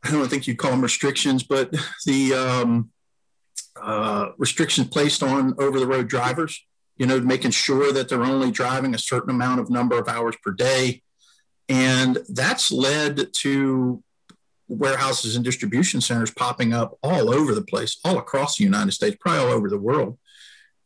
I 0.04 0.10
don't 0.12 0.28
think 0.28 0.46
you'd 0.46 0.58
call 0.58 0.70
them 0.70 0.80
restrictions, 0.80 1.42
but 1.42 1.74
the 2.06 2.34
um, 2.34 2.90
uh, 3.80 4.30
restrictions 4.38 4.88
placed 4.88 5.22
on 5.22 5.54
over 5.58 5.78
the 5.78 5.86
road 5.86 6.08
drivers, 6.08 6.64
you 6.96 7.06
know, 7.06 7.20
making 7.20 7.50
sure 7.50 7.92
that 7.92 8.08
they're 8.08 8.22
only 8.22 8.50
driving 8.50 8.94
a 8.94 8.98
certain 8.98 9.30
amount 9.30 9.60
of 9.60 9.70
number 9.70 9.98
of 9.98 10.08
hours 10.08 10.36
per 10.42 10.52
day. 10.52 11.02
And 11.68 12.18
that's 12.28 12.72
led 12.72 13.32
to 13.34 14.02
warehouses 14.68 15.36
and 15.36 15.44
distribution 15.44 16.00
centers 16.00 16.30
popping 16.30 16.72
up 16.72 16.96
all 17.02 17.32
over 17.32 17.54
the 17.54 17.62
place, 17.62 17.98
all 18.04 18.18
across 18.18 18.56
the 18.56 18.64
United 18.64 18.92
States, 18.92 19.16
probably 19.20 19.40
all 19.40 19.52
over 19.52 19.68
the 19.68 19.78
world. 19.78 20.18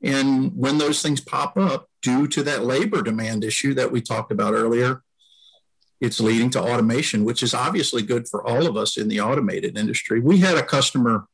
And 0.02 0.52
when 0.54 0.78
those 0.78 1.00
things 1.00 1.21
pop 1.21 1.56
up 1.56 1.88
due 2.02 2.26
to 2.28 2.42
that 2.42 2.64
labor 2.64 3.02
demand 3.02 3.44
issue 3.44 3.75
that 3.75 3.90
we 3.90 4.00
talked 4.00 4.33
about 4.33 4.54
earlier, 4.54 5.02
it's 6.04 6.20
leading 6.20 6.50
to 6.50 6.62
automation, 6.62 7.25
which 7.25 7.42
is 7.42 7.54
obviously 7.54 8.02
good 8.02 8.28
for 8.28 8.46
all 8.46 8.66
of 8.66 8.76
us 8.76 8.96
in 8.96 9.08
the 9.08 9.20
automated 9.20 9.78
industry. 9.78 10.20
We 10.20 10.38
had 10.38 10.56
a 10.56 10.62
customer, 10.62 11.26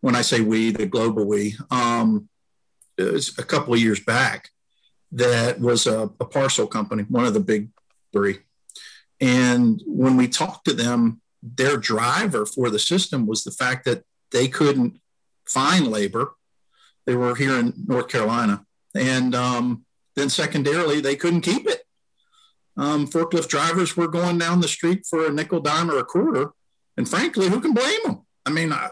when 0.00 0.16
I 0.16 0.22
say 0.22 0.40
we, 0.40 0.70
the 0.70 0.86
global 0.86 1.26
we, 1.26 1.56
um, 1.70 2.28
was 2.98 3.36
a 3.38 3.42
couple 3.42 3.74
of 3.74 3.80
years 3.80 4.00
back, 4.00 4.50
that 5.12 5.60
was 5.60 5.86
a, 5.86 6.10
a 6.20 6.24
parcel 6.24 6.66
company, 6.66 7.04
one 7.08 7.24
of 7.24 7.34
the 7.34 7.40
big 7.40 7.68
three. 8.12 8.38
And 9.20 9.82
when 9.86 10.16
we 10.16 10.28
talked 10.28 10.64
to 10.66 10.72
them, 10.72 11.20
their 11.42 11.76
driver 11.76 12.46
for 12.46 12.70
the 12.70 12.78
system 12.78 13.26
was 13.26 13.44
the 13.44 13.50
fact 13.50 13.84
that 13.84 14.04
they 14.30 14.48
couldn't 14.48 15.00
find 15.46 15.88
labor. 15.88 16.32
They 17.06 17.14
were 17.14 17.34
here 17.34 17.58
in 17.58 17.74
North 17.86 18.08
Carolina. 18.08 18.64
And 18.94 19.34
um, 19.34 19.84
then 20.16 20.30
secondarily, 20.30 21.00
they 21.00 21.16
couldn't 21.16 21.42
keep 21.42 21.66
it 21.66 21.83
um, 22.76 23.06
forklift 23.06 23.48
drivers 23.48 23.96
were 23.96 24.08
going 24.08 24.38
down 24.38 24.60
the 24.60 24.68
street 24.68 25.06
for 25.06 25.26
a 25.26 25.32
nickel, 25.32 25.60
dime, 25.60 25.90
or 25.90 25.98
a 25.98 26.04
quarter. 26.04 26.52
And 26.96 27.08
frankly, 27.08 27.48
who 27.48 27.60
can 27.60 27.72
blame 27.72 28.00
them? 28.04 28.26
I 28.46 28.50
mean, 28.50 28.72
I, 28.72 28.90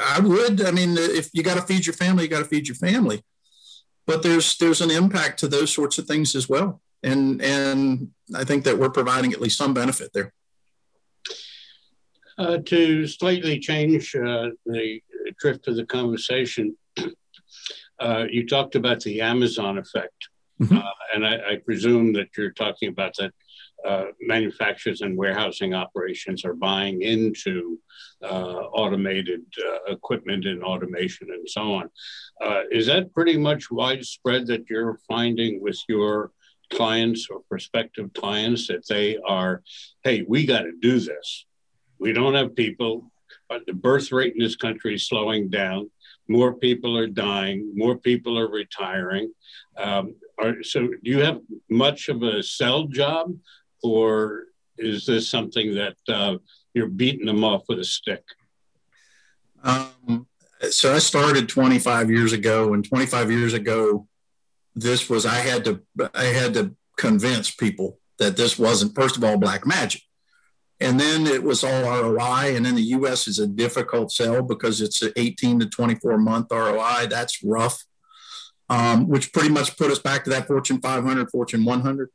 I 0.00 0.20
would. 0.20 0.62
I 0.62 0.70
mean, 0.70 0.96
if 0.96 1.30
you 1.32 1.42
got 1.42 1.56
to 1.56 1.62
feed 1.62 1.86
your 1.86 1.94
family, 1.94 2.24
you 2.24 2.30
got 2.30 2.40
to 2.40 2.44
feed 2.44 2.68
your 2.68 2.76
family. 2.76 3.22
But 4.06 4.22
there's 4.22 4.56
there's 4.58 4.80
an 4.80 4.90
impact 4.90 5.40
to 5.40 5.48
those 5.48 5.72
sorts 5.72 5.98
of 5.98 6.06
things 6.06 6.34
as 6.34 6.48
well, 6.48 6.80
and 7.02 7.40
and 7.42 8.10
I 8.34 8.44
think 8.44 8.64
that 8.64 8.78
we're 8.78 8.90
providing 8.90 9.32
at 9.32 9.40
least 9.40 9.58
some 9.58 9.74
benefit 9.74 10.10
there. 10.12 10.32
Uh, 12.36 12.58
to 12.66 13.06
slightly 13.06 13.60
change 13.60 14.14
uh, 14.16 14.50
the 14.66 15.00
drift 15.38 15.68
of 15.68 15.76
the 15.76 15.86
conversation, 15.86 16.76
uh, 18.00 18.24
you 18.28 18.46
talked 18.46 18.74
about 18.74 19.00
the 19.00 19.20
Amazon 19.20 19.78
effect. 19.78 20.28
Mm-hmm. 20.60 20.76
Uh, 20.76 20.90
and 21.14 21.26
I, 21.26 21.34
I, 21.52 21.56
presume 21.56 22.12
that 22.12 22.28
you're 22.36 22.52
talking 22.52 22.88
about 22.88 23.14
that 23.18 23.32
uh, 23.84 24.04
manufacturers 24.20 25.00
and 25.00 25.16
warehousing 25.16 25.74
operations 25.74 26.44
are 26.44 26.54
buying 26.54 27.02
into 27.02 27.78
uh, 28.22 28.60
automated 28.72 29.42
uh, 29.66 29.92
equipment 29.92 30.46
and 30.46 30.62
automation 30.62 31.28
and 31.30 31.48
so 31.48 31.74
on. 31.74 31.90
Uh, 32.40 32.62
is 32.70 32.86
that 32.86 33.12
pretty 33.12 33.36
much 33.36 33.70
widespread 33.70 34.46
that 34.46 34.70
you're 34.70 34.98
finding 35.08 35.60
with 35.60 35.78
your 35.88 36.30
clients 36.72 37.28
or 37.30 37.40
prospective 37.48 38.12
clients 38.14 38.68
that 38.68 38.86
they 38.88 39.18
are, 39.26 39.62
hey, 40.04 40.24
we 40.26 40.46
got 40.46 40.62
to 40.62 40.72
do 40.80 41.00
this? 41.00 41.46
We 41.98 42.12
don't 42.12 42.34
have 42.34 42.54
people. 42.54 43.10
But 43.48 43.66
the 43.66 43.74
birth 43.74 44.10
rate 44.12 44.34
in 44.34 44.42
this 44.42 44.56
country 44.56 44.94
is 44.94 45.06
slowing 45.06 45.50
down 45.50 45.90
more 46.28 46.54
people 46.54 46.96
are 46.96 47.06
dying, 47.06 47.72
more 47.74 47.96
people 47.96 48.38
are 48.38 48.48
retiring. 48.48 49.32
Um, 49.76 50.14
are, 50.38 50.62
so, 50.62 50.88
do 50.88 51.10
you 51.10 51.20
have 51.20 51.40
much 51.68 52.08
of 52.08 52.22
a 52.22 52.42
sell 52.42 52.84
job, 52.84 53.34
or 53.82 54.44
is 54.78 55.06
this 55.06 55.28
something 55.28 55.74
that 55.74 55.96
uh, 56.08 56.36
you're 56.72 56.88
beating 56.88 57.26
them 57.26 57.44
off 57.44 57.64
with 57.68 57.78
a 57.78 57.84
stick? 57.84 58.24
Um, 59.62 60.26
so, 60.70 60.94
I 60.94 60.98
started 60.98 61.48
25 61.48 62.10
years 62.10 62.32
ago, 62.32 62.74
and 62.74 62.86
25 62.86 63.30
years 63.30 63.52
ago, 63.52 64.08
this 64.74 65.08
was 65.08 65.24
I 65.26 65.36
had 65.36 65.64
to 65.66 65.82
I 66.14 66.24
had 66.24 66.54
to 66.54 66.74
convince 66.96 67.50
people 67.50 67.98
that 68.18 68.36
this 68.36 68.58
wasn't 68.58 68.94
first 68.94 69.16
of 69.16 69.24
all 69.24 69.36
black 69.36 69.66
magic 69.66 70.02
and 70.84 71.00
then 71.00 71.26
it 71.26 71.42
was 71.42 71.64
all 71.64 71.82
ROI. 71.82 72.54
And 72.56 72.66
in 72.66 72.74
the 72.74 72.92
US 72.98 73.26
is 73.26 73.38
a 73.38 73.46
difficult 73.46 74.12
sell 74.12 74.42
because 74.42 74.80
it's 74.80 75.00
an 75.02 75.12
18 75.16 75.60
to 75.60 75.66
24 75.66 76.18
month 76.18 76.48
ROI. 76.50 77.06
That's 77.08 77.42
rough, 77.42 77.82
um, 78.68 79.08
which 79.08 79.32
pretty 79.32 79.48
much 79.48 79.76
put 79.78 79.90
us 79.90 79.98
back 79.98 80.24
to 80.24 80.30
that 80.30 80.46
Fortune 80.46 80.80
500, 80.80 81.30
Fortune 81.30 81.64
100. 81.64 82.10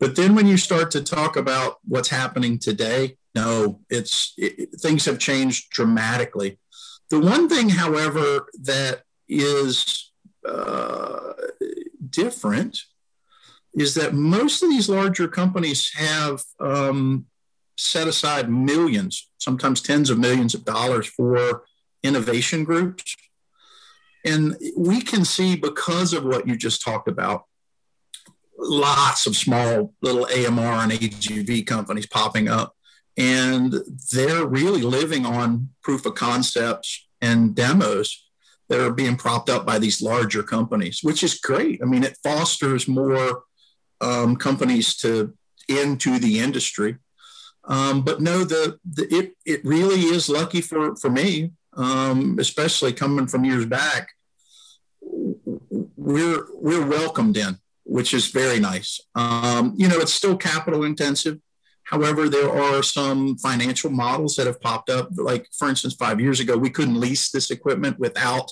But 0.00 0.16
then 0.16 0.34
when 0.34 0.46
you 0.46 0.56
start 0.56 0.90
to 0.92 1.02
talk 1.02 1.36
about 1.36 1.76
what's 1.84 2.08
happening 2.08 2.58
today, 2.58 3.18
no, 3.34 3.80
it's 3.88 4.34
it, 4.36 4.80
things 4.80 5.04
have 5.04 5.18
changed 5.18 5.70
dramatically. 5.70 6.58
The 7.10 7.20
one 7.20 7.48
thing, 7.48 7.68
however, 7.68 8.48
that 8.62 9.02
is 9.28 10.12
uh, 10.48 11.34
different 12.08 12.80
is 13.74 13.94
that 13.94 14.12
most 14.12 14.62
of 14.62 14.70
these 14.70 14.88
larger 14.88 15.28
companies 15.28 15.92
have 15.94 16.42
um, 16.60 17.26
set 17.76 18.08
aside 18.08 18.50
millions, 18.50 19.28
sometimes 19.38 19.80
tens 19.80 20.10
of 20.10 20.18
millions 20.18 20.54
of 20.54 20.64
dollars 20.64 21.06
for 21.06 21.64
innovation 22.02 22.64
groups. 22.64 23.16
And 24.24 24.56
we 24.76 25.00
can 25.00 25.24
see 25.24 25.56
because 25.56 26.12
of 26.12 26.24
what 26.24 26.46
you 26.46 26.56
just 26.56 26.82
talked 26.82 27.08
about, 27.08 27.44
lots 28.56 29.26
of 29.26 29.36
small 29.36 29.94
little 30.02 30.26
AMR 30.26 30.82
and 30.82 30.92
AGV 30.92 31.66
companies 31.66 32.06
popping 32.06 32.48
up. 32.48 32.76
And 33.16 33.74
they're 34.12 34.46
really 34.46 34.82
living 34.82 35.26
on 35.26 35.70
proof 35.82 36.06
of 36.06 36.14
concepts 36.14 37.06
and 37.20 37.54
demos 37.54 38.24
that 38.68 38.80
are 38.80 38.92
being 38.92 39.16
propped 39.16 39.50
up 39.50 39.66
by 39.66 39.78
these 39.78 40.00
larger 40.00 40.42
companies, 40.42 41.00
which 41.02 41.22
is 41.22 41.34
great. 41.34 41.80
I 41.82 41.86
mean, 41.86 42.04
it 42.04 42.16
fosters 42.22 42.88
more 42.88 43.42
um, 44.00 44.36
companies 44.36 44.96
to 44.98 45.34
into 45.68 46.18
the 46.18 46.40
industry. 46.40 46.96
Um, 47.64 48.02
but 48.02 48.20
no, 48.20 48.44
the, 48.44 48.78
the, 48.84 49.14
it 49.14 49.36
it 49.44 49.64
really 49.64 50.00
is 50.00 50.28
lucky 50.28 50.60
for 50.60 50.96
for 50.96 51.10
me, 51.10 51.52
um, 51.74 52.38
especially 52.38 52.92
coming 52.92 53.26
from 53.26 53.44
years 53.44 53.66
back. 53.66 54.10
We're 55.00 56.44
we're 56.54 56.86
welcomed 56.86 57.36
in, 57.36 57.58
which 57.84 58.14
is 58.14 58.28
very 58.28 58.58
nice. 58.58 59.00
Um, 59.14 59.74
you 59.76 59.88
know, 59.88 59.98
it's 59.98 60.12
still 60.12 60.36
capital 60.36 60.84
intensive. 60.84 61.38
However, 61.84 62.28
there 62.28 62.50
are 62.50 62.82
some 62.82 63.36
financial 63.36 63.90
models 63.90 64.36
that 64.36 64.46
have 64.46 64.60
popped 64.60 64.88
up. 64.88 65.10
Like, 65.16 65.46
for 65.56 65.68
instance, 65.68 65.94
five 65.94 66.20
years 66.20 66.40
ago, 66.40 66.56
we 66.56 66.70
couldn't 66.70 66.98
lease 66.98 67.30
this 67.30 67.50
equipment 67.50 67.98
without 67.98 68.50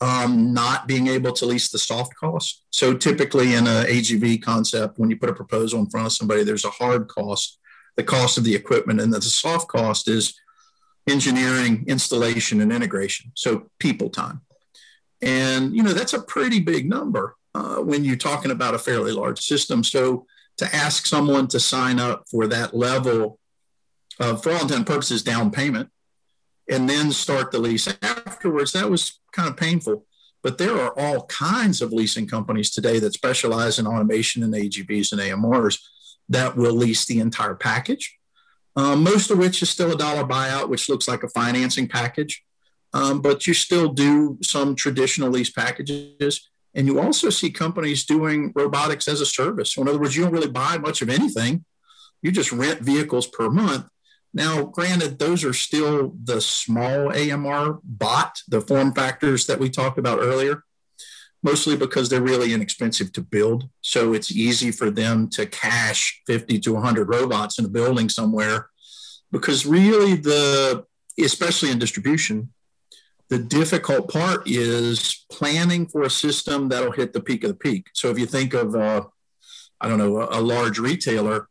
um, 0.00 0.52
not 0.52 0.86
being 0.86 1.08
able 1.08 1.32
to 1.32 1.46
lease 1.46 1.70
the 1.70 1.78
soft 1.78 2.14
cost. 2.16 2.64
So 2.70 2.94
typically 2.94 3.54
in 3.54 3.66
an 3.66 3.86
AGV 3.86 4.42
concept, 4.42 4.98
when 4.98 5.10
you 5.10 5.16
put 5.16 5.30
a 5.30 5.34
proposal 5.34 5.80
in 5.80 5.90
front 5.90 6.06
of 6.06 6.12
somebody, 6.12 6.44
there's 6.44 6.64
a 6.64 6.70
hard 6.70 7.08
cost, 7.08 7.58
the 7.98 8.04
cost 8.04 8.38
of 8.38 8.44
the 8.44 8.54
equipment, 8.54 9.00
and 9.00 9.12
the 9.12 9.20
soft 9.20 9.66
cost 9.66 10.06
is 10.06 10.38
engineering, 11.08 11.84
installation, 11.88 12.60
and 12.60 12.72
integration. 12.72 13.32
So 13.34 13.68
people 13.80 14.08
time. 14.08 14.40
And, 15.20 15.74
you 15.74 15.82
know, 15.82 15.92
that's 15.92 16.12
a 16.12 16.22
pretty 16.22 16.60
big 16.60 16.88
number 16.88 17.34
uh, 17.56 17.78
when 17.78 18.04
you're 18.04 18.14
talking 18.14 18.52
about 18.52 18.76
a 18.76 18.78
fairly 18.78 19.10
large 19.10 19.40
system. 19.40 19.82
So 19.82 20.26
to 20.58 20.72
ask 20.72 21.06
someone 21.06 21.48
to 21.48 21.58
sign 21.58 21.98
up 21.98 22.22
for 22.30 22.46
that 22.46 22.72
level 22.72 23.40
of, 24.20 24.44
for 24.44 24.50
all 24.50 24.62
intents 24.62 24.76
and 24.76 24.86
purposes, 24.86 25.24
down 25.24 25.50
payment, 25.50 25.90
and 26.70 26.88
then 26.88 27.10
start 27.10 27.50
the 27.50 27.58
lease 27.58 27.88
afterwards, 28.00 28.72
that 28.72 28.88
was 28.88 29.18
kind 29.32 29.48
of 29.48 29.56
painful. 29.56 30.06
But 30.44 30.58
there 30.58 30.80
are 30.80 30.96
all 30.96 31.26
kinds 31.26 31.82
of 31.82 31.92
leasing 31.92 32.28
companies 32.28 32.70
today 32.70 33.00
that 33.00 33.14
specialize 33.14 33.80
in 33.80 33.88
automation 33.88 34.44
and 34.44 34.54
AGVs 34.54 35.10
and 35.10 35.20
AMRs 35.20 35.80
that 36.28 36.56
will 36.56 36.74
lease 36.74 37.06
the 37.06 37.20
entire 37.20 37.54
package. 37.54 38.18
Um, 38.76 39.02
most 39.02 39.30
of 39.30 39.38
which 39.38 39.62
is 39.62 39.70
still 39.70 39.92
a 39.92 39.98
dollar 39.98 40.24
buyout, 40.24 40.68
which 40.68 40.88
looks 40.88 41.08
like 41.08 41.22
a 41.22 41.28
financing 41.28 41.88
package. 41.88 42.44
Um, 42.92 43.20
but 43.20 43.46
you 43.46 43.54
still 43.54 43.88
do 43.88 44.38
some 44.42 44.74
traditional 44.74 45.30
lease 45.30 45.50
packages. 45.50 46.48
And 46.74 46.86
you 46.86 47.00
also 47.00 47.30
see 47.30 47.50
companies 47.50 48.04
doing 48.04 48.52
robotics 48.54 49.08
as 49.08 49.20
a 49.20 49.26
service. 49.26 49.72
So 49.72 49.82
in 49.82 49.88
other 49.88 49.98
words, 49.98 50.16
you 50.16 50.22
don't 50.22 50.32
really 50.32 50.50
buy 50.50 50.78
much 50.78 51.02
of 51.02 51.08
anything, 51.08 51.64
you 52.22 52.30
just 52.30 52.52
rent 52.52 52.80
vehicles 52.80 53.26
per 53.26 53.48
month 53.48 53.86
now, 54.34 54.64
granted, 54.64 55.18
those 55.18 55.44
are 55.44 55.54
still 55.54 56.14
the 56.22 56.40
small 56.40 57.12
AMR 57.12 57.80
bot, 57.82 58.42
the 58.46 58.60
form 58.60 58.92
factors 58.92 59.46
that 59.46 59.58
we 59.58 59.70
talked 59.70 59.98
about 59.98 60.20
earlier, 60.20 60.64
mostly 61.42 61.76
because 61.76 62.08
they're 62.08 62.20
really 62.20 62.52
inexpensive 62.52 63.12
to 63.12 63.20
build. 63.20 63.68
So 63.80 64.12
it's 64.12 64.32
easy 64.32 64.70
for 64.70 64.90
them 64.90 65.28
to 65.30 65.46
cache 65.46 66.22
50 66.26 66.58
to 66.60 66.72
100 66.74 67.08
robots 67.08 67.58
in 67.58 67.64
a 67.64 67.68
building 67.68 68.08
somewhere 68.08 68.70
because 69.30 69.66
really 69.66 70.14
the, 70.14 70.84
especially 71.18 71.70
in 71.70 71.78
distribution, 71.78 72.50
the 73.28 73.38
difficult 73.38 74.10
part 74.10 74.48
is 74.48 75.26
planning 75.30 75.86
for 75.86 76.02
a 76.02 76.10
system 76.10 76.68
that'll 76.68 76.92
hit 76.92 77.12
the 77.12 77.20
peak 77.20 77.44
of 77.44 77.50
the 77.50 77.56
peak. 77.56 77.88
So 77.92 78.10
if 78.10 78.18
you 78.18 78.26
think 78.26 78.54
of, 78.54 78.74
uh, 78.74 79.04
I 79.80 79.88
don't 79.88 79.98
know, 79.98 80.20
a, 80.22 80.40
a 80.40 80.40
large 80.40 80.78
retailer, 80.78 81.48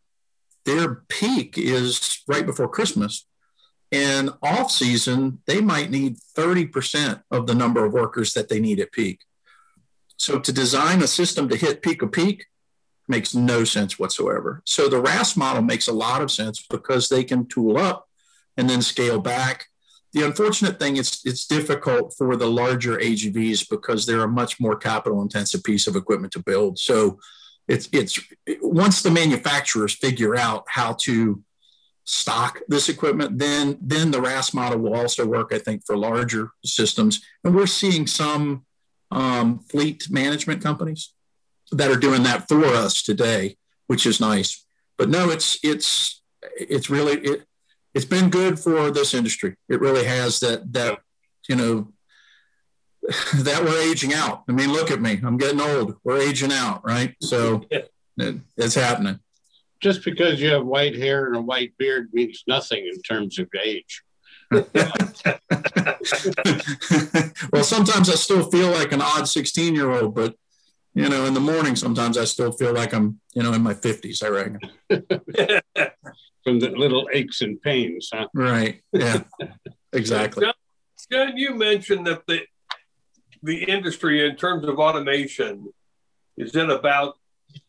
their 0.65 1.03
peak 1.07 1.57
is 1.57 2.23
right 2.27 2.45
before 2.45 2.67
Christmas. 2.67 3.25
And 3.91 4.31
off 4.43 4.69
season, 4.69 5.39
they 5.45 5.61
might 5.61 5.91
need 5.91 6.17
30% 6.35 7.21
of 7.31 7.47
the 7.47 7.55
number 7.55 7.85
of 7.85 7.93
workers 7.93 8.33
that 8.33 8.49
they 8.49 8.59
need 8.59 8.79
at 8.79 8.91
peak. 8.91 9.21
So 10.17 10.39
to 10.39 10.51
design 10.51 11.01
a 11.01 11.07
system 11.07 11.47
to 11.49 11.55
hit 11.55 11.81
peak 11.81 12.01
of 12.01 12.11
peak 12.11 12.47
makes 13.07 13.33
no 13.33 13.63
sense 13.63 13.97
whatsoever. 13.97 14.61
So 14.65 14.89
the 14.89 15.01
RaaS 15.01 15.37
model 15.37 15.61
makes 15.61 15.87
a 15.87 15.93
lot 15.93 16.21
of 16.21 16.31
sense 16.31 16.65
because 16.69 17.07
they 17.07 17.23
can 17.23 17.47
tool 17.47 17.77
up 17.77 18.07
and 18.57 18.69
then 18.69 18.81
scale 18.81 19.19
back. 19.19 19.67
The 20.13 20.25
unfortunate 20.25 20.79
thing 20.79 20.97
is 20.97 21.21
it's 21.23 21.45
difficult 21.45 22.13
for 22.17 22.35
the 22.35 22.49
larger 22.49 22.97
AGVs 22.97 23.69
because 23.69 24.05
they're 24.05 24.23
a 24.23 24.27
much 24.27 24.59
more 24.59 24.75
capital 24.75 25.21
intensive 25.21 25.63
piece 25.63 25.87
of 25.87 25.95
equipment 25.95 26.33
to 26.33 26.43
build. 26.43 26.79
So 26.79 27.19
it's 27.67 27.87
it's 27.91 28.19
once 28.61 29.01
the 29.01 29.11
manufacturers 29.11 29.93
figure 29.93 30.35
out 30.35 30.63
how 30.67 30.93
to 31.01 31.43
stock 32.05 32.61
this 32.69 32.87
equipment, 32.87 33.37
then 33.37 33.77
then 33.81 34.11
the 34.11 34.21
RaaS 34.21 34.53
model 34.53 34.79
will 34.79 34.95
also 34.95 35.25
work, 35.25 35.51
I 35.53 35.59
think, 35.59 35.85
for 35.85 35.97
larger 35.97 36.51
systems. 36.65 37.21
And 37.43 37.53
we're 37.53 37.67
seeing 37.67 38.07
some 38.07 38.65
um, 39.11 39.59
fleet 39.59 40.09
management 40.09 40.61
companies 40.61 41.13
that 41.71 41.91
are 41.91 41.99
doing 41.99 42.23
that 42.23 42.47
for 42.47 42.65
us 42.65 43.01
today, 43.01 43.57
which 43.87 44.05
is 44.05 44.19
nice. 44.19 44.65
But 44.97 45.09
no, 45.09 45.29
it's 45.29 45.59
it's 45.63 46.21
it's 46.55 46.89
really 46.89 47.19
it 47.19 47.45
it's 47.93 48.05
been 48.05 48.29
good 48.29 48.59
for 48.59 48.91
this 48.91 49.13
industry. 49.13 49.55
It 49.69 49.81
really 49.81 50.05
has 50.05 50.39
that 50.41 50.71
that 50.73 50.99
you 51.47 51.55
know 51.55 51.93
that 53.35 53.63
we're 53.63 53.89
aging 53.89 54.13
out. 54.13 54.43
I 54.49 54.51
mean, 54.51 54.71
look 54.71 54.91
at 54.91 55.01
me. 55.01 55.19
I'm 55.23 55.37
getting 55.37 55.61
old. 55.61 55.95
We're 56.03 56.21
aging 56.21 56.51
out, 56.51 56.85
right? 56.85 57.15
So 57.21 57.65
it, 57.69 57.91
it's 58.57 58.75
happening. 58.75 59.19
Just 59.81 60.03
because 60.03 60.41
you 60.41 60.49
have 60.49 60.65
white 60.65 60.95
hair 60.95 61.27
and 61.27 61.35
a 61.35 61.41
white 61.41 61.73
beard 61.77 62.09
means 62.11 62.43
nothing 62.47 62.85
in 62.85 63.01
terms 63.01 63.37
of 63.37 63.47
age. 63.63 64.03
Well, 64.51 64.63
sometimes 67.63 68.09
I 68.09 68.15
still 68.15 68.49
feel 68.49 68.71
like 68.71 68.91
an 68.91 69.01
odd 69.01 69.27
16 69.27 69.75
year 69.75 69.91
old, 69.91 70.15
but 70.15 70.35
you 70.93 71.09
know, 71.09 71.25
in 71.25 71.33
the 71.35 71.39
morning, 71.39 71.75
sometimes 71.75 72.17
I 72.17 72.23
still 72.23 72.51
feel 72.51 72.73
like 72.73 72.93
I'm, 72.93 73.19
you 73.35 73.43
know, 73.43 73.53
in 73.53 73.61
my 73.61 73.75
50s, 73.75 74.23
I 74.23 74.29
reckon. 74.29 74.59
From 76.43 76.59
the 76.59 76.69
little 76.69 77.07
aches 77.13 77.41
and 77.41 77.61
pains, 77.61 78.09
huh? 78.11 78.27
Right. 78.33 78.81
Yeah, 78.91 79.21
exactly. 79.93 80.45
John, 80.45 80.53
John, 81.11 81.37
you 81.37 81.53
mentioned 81.53 82.07
that 82.07 82.25
the 82.25 82.41
the 83.43 83.63
industry 83.65 84.27
in 84.27 84.35
terms 84.35 84.67
of 84.67 84.79
automation 84.79 85.71
is 86.37 86.55
in 86.55 86.71
about 86.71 87.17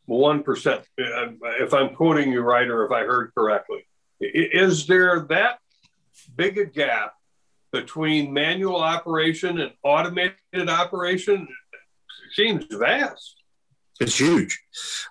1%, 0.08 0.84
if 0.96 1.74
I'm 1.74 1.94
quoting 1.94 2.32
you 2.32 2.40
right 2.40 2.66
or 2.66 2.86
if 2.86 2.92
I 2.92 3.00
heard 3.00 3.32
correctly. 3.36 3.86
Is 4.20 4.86
there 4.86 5.26
that 5.28 5.58
big 6.26 6.58
a 6.58 6.64
gap 6.64 7.14
between 7.72 8.32
manual 8.32 8.76
operation 8.76 9.60
and 9.60 9.72
automated 9.82 10.68
operation? 10.68 11.48
Seems 12.32 12.66
vast. 12.70 13.36
It's 14.00 14.18
huge. 14.18 14.60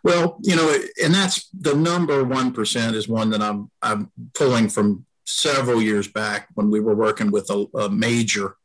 Well, 0.03 0.37
you 0.41 0.55
know, 0.55 0.77
and 1.03 1.13
that's 1.13 1.49
the 1.49 1.75
number 1.75 2.23
1% 2.23 2.93
is 2.93 3.07
one 3.07 3.31
that 3.31 3.41
I'm, 3.41 3.69
I'm 3.81 4.11
pulling 4.33 4.69
from 4.69 5.05
several 5.25 5.81
years 5.81 6.07
back 6.07 6.47
when 6.53 6.71
we 6.71 6.79
were 6.79 6.95
working 6.95 7.31
with 7.31 7.49
a, 7.49 7.67
a 7.77 7.89
major 7.89 8.55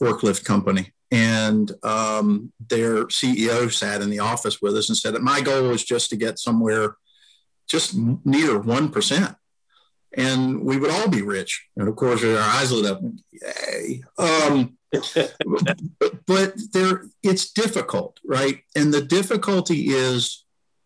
forklift 0.00 0.44
company 0.44 0.94
and 1.10 1.70
um, 1.84 2.52
their 2.68 3.04
CEO 3.04 3.70
sat 3.70 4.00
in 4.00 4.10
the 4.10 4.18
office 4.18 4.60
with 4.60 4.76
us 4.76 4.88
and 4.88 4.98
said 4.98 5.14
that 5.14 5.22
my 5.22 5.40
goal 5.40 5.70
is 5.70 5.84
just 5.84 6.10
to 6.10 6.16
get 6.16 6.38
somewhere 6.38 6.96
just 7.68 7.94
near 7.94 8.58
1%. 8.58 9.36
And 10.16 10.62
we 10.62 10.76
would 10.76 10.90
all 10.90 11.08
be 11.08 11.22
rich. 11.22 11.66
And 11.76 11.88
of 11.88 11.96
course, 11.96 12.22
our 12.22 12.38
eyes 12.38 12.70
lit 12.70 12.90
up. 12.90 13.00
Yay. 13.32 14.02
Um, 14.18 14.76
but, 14.92 15.76
but 16.26 16.54
there, 16.72 17.06
it's 17.22 17.52
difficult, 17.52 18.20
right? 18.24 18.60
And 18.76 18.94
the 18.94 19.02
difficulty 19.02 19.88
is 19.88 20.44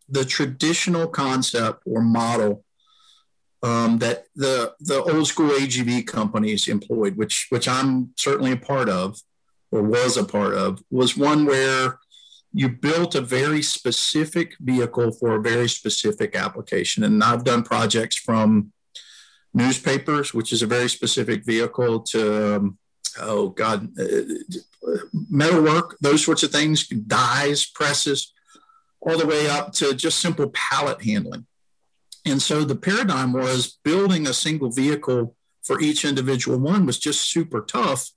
the 0.08 0.24
traditional 0.24 1.06
concept 1.08 1.82
or 1.86 2.00
model 2.00 2.64
um, 3.62 3.98
that 3.98 4.24
the 4.36 4.74
the 4.80 5.02
old 5.02 5.26
school 5.26 5.50
AGV 5.50 6.06
companies 6.06 6.68
employed, 6.68 7.16
which 7.16 7.46
which 7.50 7.68
I'm 7.68 8.10
certainly 8.16 8.52
a 8.52 8.56
part 8.56 8.88
of, 8.88 9.20
or 9.72 9.82
was 9.82 10.16
a 10.16 10.24
part 10.24 10.54
of 10.54 10.80
was 10.90 11.16
one 11.16 11.44
where 11.44 11.98
you 12.52 12.68
built 12.68 13.14
a 13.14 13.20
very 13.20 13.62
specific 13.62 14.54
vehicle 14.60 15.12
for 15.12 15.36
a 15.36 15.42
very 15.42 15.68
specific 15.68 16.34
application. 16.34 17.04
And 17.04 17.22
I've 17.22 17.44
done 17.44 17.62
projects 17.62 18.16
from 18.16 18.72
newspapers, 19.54 20.34
which 20.34 20.52
is 20.52 20.62
a 20.62 20.66
very 20.66 20.88
specific 20.88 21.44
vehicle 21.44 22.00
to, 22.00 22.56
um, 22.56 22.78
oh 23.20 23.48
God, 23.48 23.88
uh, 23.98 24.22
metalwork, 25.30 25.96
those 26.00 26.24
sorts 26.24 26.42
of 26.42 26.50
things, 26.50 26.86
dies, 26.88 27.66
presses, 27.66 28.32
all 29.00 29.18
the 29.18 29.26
way 29.26 29.48
up 29.48 29.72
to 29.72 29.94
just 29.94 30.18
simple 30.18 30.50
pallet 30.50 31.02
handling. 31.04 31.46
And 32.26 32.42
so 32.42 32.64
the 32.64 32.76
paradigm 32.76 33.32
was 33.32 33.78
building 33.84 34.26
a 34.26 34.32
single 34.32 34.70
vehicle 34.70 35.34
for 35.64 35.80
each 35.80 36.04
individual 36.04 36.58
one 36.58 36.86
was 36.86 36.98
just 36.98 37.30
super 37.30 37.60
tough. 37.60 38.10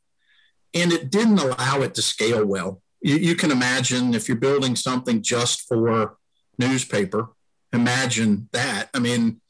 And 0.74 0.92
it 0.94 1.12
didn't 1.12 1.40
allow 1.40 1.82
it 1.82 1.94
to 1.96 2.02
scale 2.02 2.46
well. 2.46 2.82
You, 3.02 3.18
you 3.18 3.36
can 3.36 3.52
imagine 3.52 4.14
if 4.14 4.28
you're 4.28 4.38
building 4.38 4.76
something 4.76 5.22
just 5.22 5.68
for 5.68 6.18
newspaper, 6.58 7.30
imagine 7.74 8.48
that. 8.54 8.90
I 8.94 9.00
mean, 9.00 9.41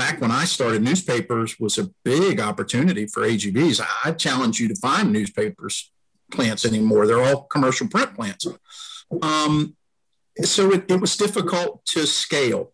back 0.00 0.18
when 0.18 0.30
I 0.30 0.46
started, 0.46 0.80
newspapers 0.80 1.60
was 1.60 1.76
a 1.76 1.90
big 2.04 2.40
opportunity 2.40 3.06
for 3.06 3.22
AGVs. 3.22 3.86
I, 4.02 4.12
challenge 4.12 4.58
you 4.58 4.66
to 4.68 4.74
find 4.74 5.12
newspapers 5.12 5.92
plants 6.32 6.64
anymore. 6.64 7.06
They're 7.06 7.22
all 7.22 7.42
commercial 7.42 7.86
print 7.86 8.14
plants. 8.14 8.46
Um, 9.20 9.76
so 10.40 10.72
it, 10.72 10.90
it 10.90 11.02
was 11.02 11.18
difficult 11.18 11.84
to 11.92 12.06
scale. 12.06 12.72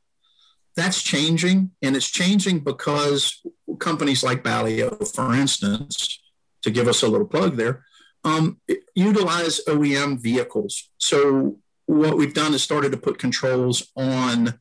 That's 0.77 1.03
changing, 1.03 1.73
and 1.83 1.97
it's 1.97 2.09
changing 2.09 2.61
because 2.61 3.43
companies 3.81 4.23
like 4.23 4.45
Balyo, 4.45 4.89
for 5.13 5.35
instance, 5.35 6.21
to 6.63 6.71
give 6.71 6.87
us 6.87 7.03
a 7.03 7.09
little 7.09 7.27
plug 7.27 7.57
there, 7.57 7.85
um, 8.23 8.61
utilize 8.95 9.61
OEM 9.67 10.23
vehicles. 10.23 10.91
So 10.99 11.57
what 11.87 12.17
we've 12.17 12.35
done 12.35 12.55
is 12.55 12.63
started 12.63 12.93
to 12.93 12.99
put 12.99 13.19
controls 13.19 13.91
on 13.97 14.61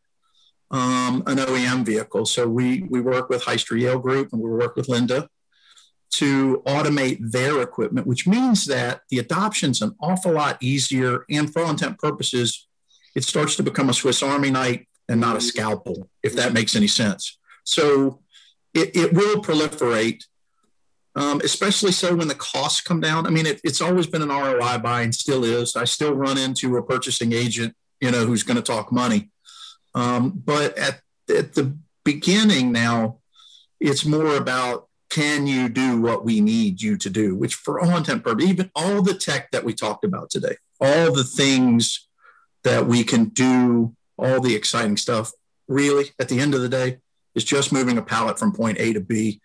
um, 0.71 1.23
an 1.27 1.37
OEM 1.37 1.85
vehicle. 1.85 2.25
So 2.25 2.47
we 2.47 2.83
we 2.83 3.01
work 3.01 3.29
with 3.29 3.43
Hyster-Yale 3.43 3.99
Group 3.99 4.33
and 4.33 4.41
we 4.41 4.49
work 4.49 4.75
with 4.75 4.87
Linde 4.87 5.27
to 6.11 6.63
automate 6.65 7.17
their 7.19 7.61
equipment, 7.61 8.07
which 8.07 8.25
means 8.25 8.65
that 8.65 9.01
the 9.09 9.19
adoption's 9.19 9.81
an 9.81 9.95
awful 9.99 10.31
lot 10.31 10.57
easier. 10.61 11.25
And 11.29 11.51
for 11.51 11.63
all 11.63 11.71
intent 11.71 11.99
purposes, 11.99 12.67
it 13.15 13.23
starts 13.23 13.55
to 13.57 13.63
become 13.63 13.89
a 13.89 13.93
Swiss 13.93 14.23
Army 14.23 14.49
knife 14.49 14.85
and 15.09 15.19
not 15.19 15.35
a 15.35 15.41
scalpel, 15.41 16.09
if 16.23 16.33
that 16.35 16.53
makes 16.53 16.75
any 16.75 16.87
sense. 16.87 17.37
So 17.63 18.21
it, 18.73 18.95
it 18.95 19.13
will 19.13 19.41
proliferate, 19.41 20.23
um, 21.15 21.41
especially 21.43 21.91
so 21.91 22.15
when 22.15 22.27
the 22.27 22.35
costs 22.35 22.81
come 22.81 23.01
down. 23.01 23.27
I 23.27 23.29
mean, 23.29 23.45
it, 23.45 23.59
it's 23.63 23.81
always 23.81 24.07
been 24.07 24.21
an 24.21 24.29
ROI 24.29 24.77
buy 24.79 25.01
and 25.01 25.13
still 25.13 25.43
is. 25.43 25.75
I 25.75 25.85
still 25.85 26.13
run 26.13 26.37
into 26.37 26.77
a 26.77 26.83
purchasing 26.83 27.33
agent, 27.33 27.75
you 27.99 28.11
know, 28.11 28.25
who's 28.25 28.43
going 28.43 28.57
to 28.57 28.63
talk 28.63 28.91
money. 28.91 29.31
Um, 29.95 30.43
but 30.45 30.77
at, 30.77 31.01
at 31.35 31.53
the 31.53 31.75
beginning 32.03 32.71
now, 32.71 33.19
it's 33.79 34.05
more 34.05 34.35
about 34.35 34.87
can 35.09 35.47
you 35.47 35.69
do 35.69 36.01
what 36.01 36.25
we 36.25 36.41
need 36.41 36.81
you 36.81 36.97
to 36.97 37.09
do, 37.09 37.35
which 37.35 37.55
for 37.55 37.79
all 37.79 37.95
intent 37.95 38.23
purposes, 38.23 38.49
even 38.49 38.69
all 38.75 39.01
the 39.01 39.13
tech 39.13 39.49
that 39.51 39.63
we 39.63 39.73
talked 39.73 40.03
about 40.03 40.29
today, 40.29 40.57
all 40.81 41.13
the 41.13 41.23
things 41.23 42.07
that 42.63 42.85
we 42.85 43.03
can 43.03 43.25
do, 43.25 43.95
all 44.17 44.41
the 44.41 44.55
exciting 44.55 44.97
stuff, 44.97 45.31
really, 45.67 46.07
at 46.19 46.27
the 46.27 46.39
end 46.39 46.53
of 46.53 46.61
the 46.61 46.69
day, 46.69 46.97
is 47.33 47.43
just 47.43 47.71
moving 47.71 47.97
a 47.97 48.01
pallet 48.01 48.37
from 48.37 48.51
point 48.51 48.77
A 48.79 48.93
to 48.93 48.99
B. 48.99 49.39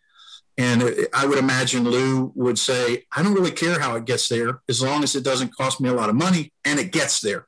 And 0.58 0.82
I 1.14 1.26
would 1.26 1.38
imagine 1.38 1.84
Lou 1.84 2.32
would 2.34 2.58
say, 2.58 3.04
I 3.14 3.22
don't 3.22 3.34
really 3.34 3.52
care 3.52 3.78
how 3.78 3.94
it 3.96 4.04
gets 4.04 4.28
there 4.28 4.60
as 4.68 4.82
long 4.82 5.02
as 5.02 5.14
it 5.14 5.24
doesn't 5.24 5.56
cost 5.56 5.80
me 5.80 5.88
a 5.88 5.94
lot 5.94 6.08
of 6.08 6.16
money 6.16 6.52
and 6.64 6.78
it 6.78 6.92
gets 6.92 7.20
there. 7.20 7.46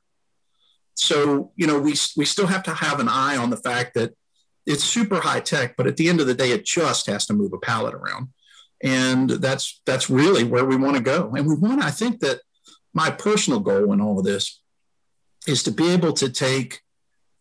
So, 0.95 1.51
you 1.55 1.67
know, 1.67 1.79
we, 1.79 1.95
we 2.15 2.25
still 2.25 2.47
have 2.47 2.63
to 2.63 2.73
have 2.73 2.99
an 2.99 3.09
eye 3.09 3.37
on 3.37 3.49
the 3.49 3.57
fact 3.57 3.95
that 3.95 4.13
it's 4.65 4.83
super 4.83 5.19
high 5.19 5.39
tech, 5.39 5.75
but 5.75 5.87
at 5.87 5.97
the 5.97 6.07
end 6.07 6.21
of 6.21 6.27
the 6.27 6.33
day, 6.33 6.51
it 6.51 6.65
just 6.65 7.07
has 7.07 7.25
to 7.25 7.33
move 7.33 7.53
a 7.53 7.57
pallet 7.57 7.93
around. 7.93 8.29
And 8.81 9.29
that's 9.29 9.81
that's 9.85 10.09
really 10.09 10.43
where 10.43 10.65
we 10.65 10.75
want 10.75 10.97
to 10.97 11.03
go. 11.03 11.33
And 11.35 11.47
we 11.47 11.55
want, 11.55 11.81
I 11.81 11.91
think 11.91 12.19
that 12.19 12.41
my 12.93 13.09
personal 13.09 13.59
goal 13.59 13.91
in 13.93 14.01
all 14.01 14.19
of 14.19 14.25
this 14.25 14.61
is 15.47 15.63
to 15.63 15.71
be 15.71 15.89
able 15.89 16.13
to 16.13 16.29
take 16.29 16.81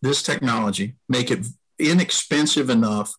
this 0.00 0.22
technology, 0.22 0.96
make 1.08 1.30
it 1.30 1.46
inexpensive 1.78 2.70
enough, 2.70 3.12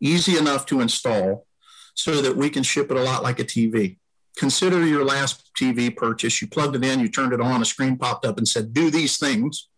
easy 0.00 0.38
enough 0.38 0.66
to 0.66 0.80
install, 0.80 1.46
so 1.94 2.22
that 2.22 2.36
we 2.36 2.48
can 2.48 2.62
ship 2.62 2.90
it 2.90 2.96
a 2.96 3.02
lot 3.02 3.22
like 3.22 3.38
a 3.38 3.44
TV. 3.44 3.98
Consider 4.36 4.86
your 4.86 5.04
last 5.04 5.50
TV 5.58 5.94
purchase. 5.94 6.40
You 6.40 6.48
plugged 6.48 6.76
it 6.76 6.84
in, 6.84 7.00
you 7.00 7.08
turned 7.08 7.32
it 7.32 7.40
on, 7.40 7.60
a 7.60 7.64
screen 7.64 7.96
popped 7.96 8.24
up 8.24 8.38
and 8.38 8.48
said, 8.48 8.72
Do 8.72 8.90
these 8.90 9.18
things. 9.18 9.68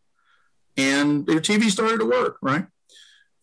And 0.76 1.26
your 1.26 1.40
TV 1.40 1.70
started 1.70 1.98
to 2.00 2.06
work, 2.06 2.36
right? 2.42 2.66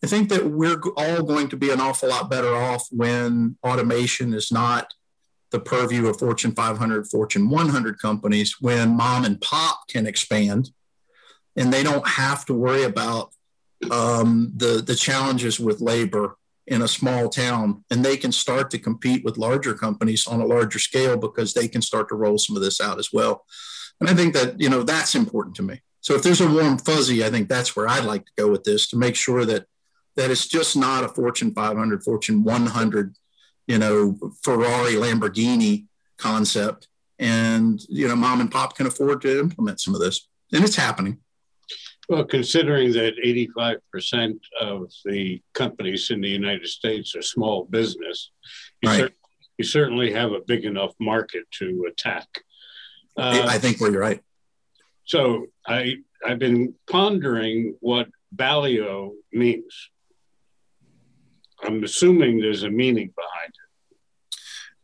I 0.02 0.06
think 0.06 0.30
that 0.30 0.46
we're 0.46 0.80
all 0.96 1.22
going 1.22 1.48
to 1.48 1.56
be 1.56 1.70
an 1.70 1.80
awful 1.80 2.08
lot 2.08 2.30
better 2.30 2.54
off 2.54 2.88
when 2.90 3.56
automation 3.62 4.32
is 4.32 4.50
not 4.50 4.92
the 5.50 5.60
purview 5.60 6.06
of 6.06 6.18
Fortune 6.18 6.52
500, 6.52 7.08
Fortune 7.08 7.50
100 7.50 8.00
companies, 8.00 8.56
when 8.60 8.96
mom 8.96 9.24
and 9.24 9.40
pop 9.40 9.88
can 9.88 10.06
expand 10.06 10.70
and 11.56 11.72
they 11.72 11.82
don't 11.82 12.06
have 12.06 12.44
to 12.46 12.54
worry 12.54 12.84
about 12.84 13.32
um, 13.90 14.52
the, 14.56 14.82
the 14.86 14.94
challenges 14.94 15.58
with 15.58 15.80
labor 15.80 16.36
in 16.66 16.82
a 16.82 16.88
small 16.88 17.28
town 17.28 17.84
and 17.90 18.04
they 18.04 18.16
can 18.16 18.30
start 18.30 18.70
to 18.70 18.78
compete 18.78 19.24
with 19.24 19.38
larger 19.38 19.74
companies 19.74 20.26
on 20.26 20.40
a 20.40 20.46
larger 20.46 20.78
scale 20.78 21.16
because 21.16 21.52
they 21.52 21.66
can 21.66 21.82
start 21.82 22.08
to 22.08 22.14
roll 22.14 22.38
some 22.38 22.56
of 22.56 22.62
this 22.62 22.80
out 22.80 22.98
as 22.98 23.12
well. 23.12 23.44
And 24.00 24.08
I 24.08 24.14
think 24.14 24.34
that, 24.34 24.60
you 24.60 24.68
know, 24.68 24.82
that's 24.82 25.14
important 25.14 25.56
to 25.56 25.62
me. 25.62 25.80
So 26.00 26.14
if 26.14 26.22
there's 26.22 26.40
a 26.40 26.50
warm 26.50 26.78
fuzzy, 26.78 27.24
I 27.24 27.30
think 27.30 27.48
that's 27.48 27.76
where 27.76 27.88
I'd 27.88 28.04
like 28.04 28.24
to 28.24 28.32
go 28.36 28.50
with 28.50 28.64
this 28.64 28.88
to 28.88 28.96
make 28.96 29.16
sure 29.16 29.44
that 29.44 29.66
that 30.16 30.30
it's 30.30 30.46
just 30.46 30.76
not 30.76 31.04
a 31.04 31.08
Fortune 31.08 31.52
500, 31.52 32.02
Fortune 32.02 32.42
100, 32.42 33.14
you 33.66 33.78
know, 33.78 34.18
Ferrari, 34.42 34.94
Lamborghini 34.94 35.86
concept. 36.18 36.88
And, 37.18 37.80
you 37.88 38.08
know, 38.08 38.16
mom 38.16 38.40
and 38.40 38.50
pop 38.50 38.76
can 38.76 38.86
afford 38.86 39.22
to 39.22 39.40
implement 39.40 39.80
some 39.80 39.94
of 39.94 40.00
this. 40.00 40.28
And 40.52 40.64
it's 40.64 40.76
happening. 40.76 41.18
Well, 42.08 42.24
considering 42.24 42.92
that 42.94 43.14
85% 43.24 44.40
of 44.60 44.90
the 45.04 45.40
companies 45.54 46.10
in 46.10 46.20
the 46.20 46.28
United 46.28 46.66
States 46.66 47.14
are 47.14 47.22
small 47.22 47.66
business, 47.66 48.32
you, 48.82 48.88
right. 48.88 49.00
cer- 49.00 49.10
you 49.58 49.64
certainly 49.64 50.12
have 50.12 50.32
a 50.32 50.40
big 50.40 50.64
enough 50.64 50.92
market 50.98 51.44
to 51.58 51.86
attack. 51.88 52.26
Uh, 53.16 53.46
I 53.46 53.58
think 53.58 53.78
you're 53.78 53.92
right. 53.92 54.20
So 55.10 55.46
I, 55.66 55.96
I've 56.24 56.38
been 56.38 56.74
pondering 56.88 57.74
what 57.80 58.06
Balyo 58.32 59.10
means. 59.32 59.90
I'm 61.64 61.82
assuming 61.82 62.40
there's 62.40 62.62
a 62.62 62.70
meaning 62.70 63.12
behind 63.16 63.48
it. 63.48 64.36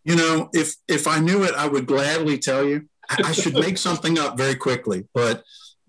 You 0.03 0.17
know, 0.17 0.51
if 0.53 0.75
if 0.89 1.07
I 1.07 1.21
knew 1.21 1.45
it, 1.45 1.55
I 1.55 1.69
would 1.69 1.87
gladly 1.87 2.39
tell 2.39 2.65
you. 2.65 2.89
I, 3.09 3.31
should 3.31 3.55
make 3.67 3.79
something 3.79 4.19
up 4.19 4.37
very 4.37 4.57
quickly, 4.57 5.05
but 5.15 5.45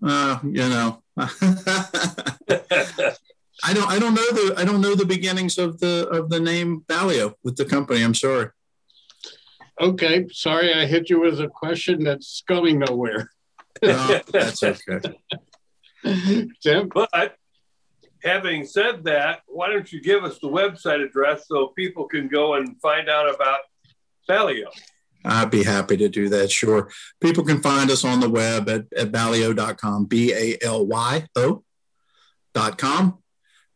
uh, 0.06 0.38
you 0.44 0.68
know, 0.68 1.02
I 1.16 1.34
don't 3.74 3.90
I 3.90 3.98
don't 3.98 4.14
know 4.14 4.30
the 4.38 4.54
I 4.56 4.64
don't 4.64 4.80
know 4.80 4.94
the 4.94 5.04
beginnings 5.04 5.58
of 5.58 5.80
the 5.80 6.08
of 6.10 6.30
the 6.30 6.38
name 6.38 6.84
Balyo 6.86 7.34
with 7.42 7.56
the 7.56 7.64
company. 7.64 8.04
I'm 8.04 8.14
sorry. 8.14 8.50
Okay, 9.80 10.26
sorry 10.30 10.72
I 10.72 10.86
hit 10.86 11.10
you 11.10 11.20
with 11.20 11.40
a 11.40 11.48
question 11.48 12.04
that's 12.04 12.44
going 12.46 12.78
nowhere. 12.78 13.30
No, 13.82 14.20
that's 14.32 14.62
okay. 14.62 15.00
Tim? 16.62 16.88
But 16.92 17.36
having 18.22 18.64
said 18.64 19.04
that, 19.04 19.40
why 19.46 19.68
don't 19.68 19.92
you 19.92 20.00
give 20.00 20.24
us 20.24 20.38
the 20.38 20.48
website 20.48 21.04
address 21.04 21.46
so 21.48 21.68
people 21.68 22.06
can 22.06 22.28
go 22.28 22.54
and 22.54 22.80
find 22.80 23.08
out 23.08 23.32
about 23.32 23.60
Balyo? 24.28 24.66
I'd 25.24 25.50
be 25.50 25.62
happy 25.64 25.96
to 25.96 26.08
do 26.08 26.28
that. 26.30 26.50
Sure. 26.50 26.90
People 27.20 27.44
can 27.44 27.60
find 27.60 27.90
us 27.90 28.04
on 28.04 28.20
the 28.20 28.30
web 28.30 28.68
at, 28.68 28.86
at 28.96 29.12
balyo.com, 29.12 30.06
B 30.06 30.32
A 30.32 30.56
L 30.62 30.86
Y 30.86 31.26
O.com. 31.36 33.18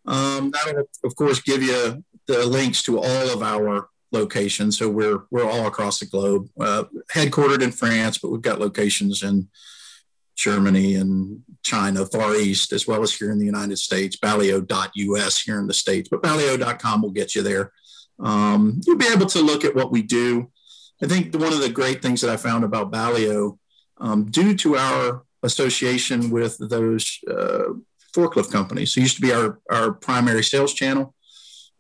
Um, 0.05 0.51
that'll, 0.51 0.85
of 1.05 1.17
course, 1.17 1.41
give 1.41 1.63
you 1.63 2.05
the 2.27 2.47
links 2.47 2.83
to 2.85 2.99
all 2.99 3.31
of 3.31 3.43
our 3.43 3.89
locations. 4.13 4.79
So 4.79 4.89
we're, 4.89 5.25
we're 5.31 5.49
all 5.49 5.67
across 5.67 5.99
the 5.99 6.07
globe, 6.07 6.49
uh, 6.61 6.85
headquartered 7.13 7.63
in 7.63 7.73
France, 7.73 8.19
but 8.19 8.31
we've 8.31 8.43
got 8.43 8.61
locations 8.61 9.23
in 9.23 9.49
Germany 10.43 10.97
and 10.97 11.41
China, 11.63 12.05
Far 12.05 12.35
East, 12.35 12.73
as 12.73 12.87
well 12.87 13.03
as 13.03 13.15
here 13.15 13.31
in 13.31 13.39
the 13.39 13.47
United 13.47 13.79
States, 13.79 14.17
balyo.us 14.17 15.41
here 15.41 15.61
in 15.61 15.69
the 15.69 15.75
States, 15.75 16.09
but 16.09 16.23
balyo.com 16.23 17.03
will 17.03 17.11
get 17.11 17.37
you 17.37 17.43
there. 17.43 17.73
Um, 18.19 18.81
you'll 18.85 18.99
be 18.99 19.07
able 19.07 19.27
to 19.27 19.41
look 19.41 19.65
at 19.65 19.77
what 19.77 19.93
we 19.93 20.03
do. 20.03 20.51
I 21.01 21.07
think 21.07 21.33
one 21.35 21.53
of 21.53 21.61
the 21.61 21.69
great 21.69 22.03
things 22.03 22.21
that 22.21 22.31
I 22.31 22.37
found 22.37 22.65
about 22.65 22.91
Balyo, 22.91 23.59
um, 23.99 24.31
due 24.31 24.57
to 24.57 24.77
our 24.77 25.23
association 25.45 26.31
with 26.31 26.57
those 26.59 27.19
uh, 27.31 27.75
forklift 28.15 28.51
companies, 28.51 28.95
who 28.95 29.03
used 29.03 29.17
to 29.17 29.23
be 29.23 29.33
our, 29.33 29.61
our 29.71 29.93
primary 29.93 30.43
sales 30.43 30.75
channel, 30.75 31.15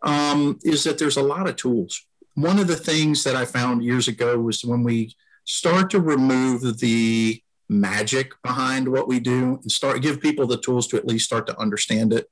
um, 0.02 0.58
is 0.62 0.84
that 0.84 0.98
there's 0.98 1.16
a 1.16 1.22
lot 1.22 1.48
of 1.48 1.56
tools. 1.56 2.06
One 2.34 2.60
of 2.60 2.68
the 2.68 2.76
things 2.76 3.24
that 3.24 3.34
I 3.34 3.44
found 3.44 3.84
years 3.84 4.06
ago 4.06 4.38
was 4.38 4.64
when 4.64 4.84
we 4.84 5.14
start 5.44 5.90
to 5.90 6.00
remove 6.00 6.78
the 6.78 7.42
magic 7.68 8.32
behind 8.42 8.88
what 8.88 9.08
we 9.08 9.20
do 9.20 9.58
and 9.62 9.72
start 9.72 10.02
give 10.02 10.20
people 10.20 10.46
the 10.46 10.60
tools 10.60 10.86
to 10.86 10.96
at 10.96 11.06
least 11.06 11.24
start 11.24 11.46
to 11.46 11.58
understand 11.58 12.12
it 12.12 12.28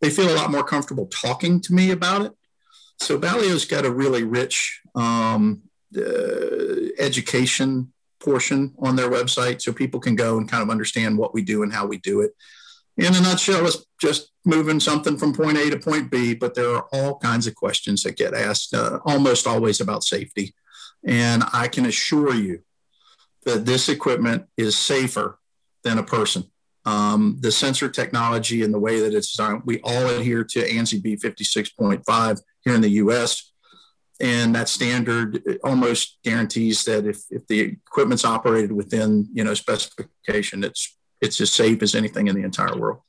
they 0.00 0.10
feel 0.10 0.30
a 0.30 0.36
lot 0.36 0.50
more 0.50 0.64
comfortable 0.64 1.06
talking 1.06 1.60
to 1.60 1.74
me 1.74 1.90
about 1.90 2.22
it 2.22 2.32
so 2.98 3.18
Balyo's 3.18 3.64
got 3.64 3.86
a 3.86 3.90
really 3.90 4.24
rich 4.24 4.82
um, 4.94 5.62
uh, 5.96 6.92
education 6.98 7.92
portion 8.20 8.74
on 8.78 8.94
their 8.94 9.10
website 9.10 9.60
so 9.60 9.72
people 9.72 9.98
can 9.98 10.14
go 10.14 10.36
and 10.36 10.48
kind 10.48 10.62
of 10.62 10.70
understand 10.70 11.18
what 11.18 11.34
we 11.34 11.42
do 11.42 11.62
and 11.62 11.72
how 11.72 11.86
we 11.86 11.96
do 11.98 12.20
it. 12.20 12.32
In 12.96 13.14
a 13.14 13.20
nutshell, 13.20 13.66
it's 13.66 13.86
just 14.00 14.30
moving 14.44 14.78
something 14.78 15.16
from 15.16 15.32
point 15.32 15.56
A 15.56 15.70
to 15.70 15.78
point 15.78 16.10
B, 16.10 16.34
but 16.34 16.54
there 16.54 16.74
are 16.74 16.86
all 16.92 17.18
kinds 17.18 17.46
of 17.46 17.54
questions 17.54 18.02
that 18.02 18.16
get 18.16 18.34
asked, 18.34 18.74
uh, 18.74 18.98
almost 19.06 19.46
always 19.46 19.80
about 19.80 20.04
safety. 20.04 20.54
And 21.04 21.42
I 21.54 21.68
can 21.68 21.86
assure 21.86 22.34
you 22.34 22.60
that 23.44 23.66
this 23.66 23.88
equipment 23.88 24.46
is 24.56 24.76
safer 24.76 25.38
than 25.84 25.98
a 25.98 26.02
person. 26.02 26.44
Um, 26.86 27.36
the 27.40 27.52
sensor 27.52 27.88
technology 27.88 28.62
and 28.62 28.72
the 28.72 28.78
way 28.78 29.00
that 29.00 29.14
it's 29.14 29.32
designed, 29.32 29.62
we 29.64 29.80
all 29.82 30.08
adhere 30.08 30.44
to 30.44 30.60
ANSI 30.60 31.02
B56.5 31.02 32.40
here 32.64 32.74
in 32.74 32.80
the 32.80 32.90
US. 32.90 33.52
And 34.20 34.54
that 34.54 34.68
standard 34.68 35.42
almost 35.64 36.18
guarantees 36.24 36.84
that 36.84 37.06
if, 37.06 37.22
if 37.30 37.46
the 37.46 37.60
equipment's 37.60 38.24
operated 38.24 38.70
within 38.70 39.26
you 39.32 39.44
know 39.44 39.54
specification, 39.54 40.62
it's 40.62 40.96
it's 41.22 41.40
as 41.40 41.50
safe 41.50 41.82
as 41.82 41.94
anything 41.94 42.28
in 42.28 42.34
the 42.34 42.42
entire 42.42 42.76
world. 42.76 43.00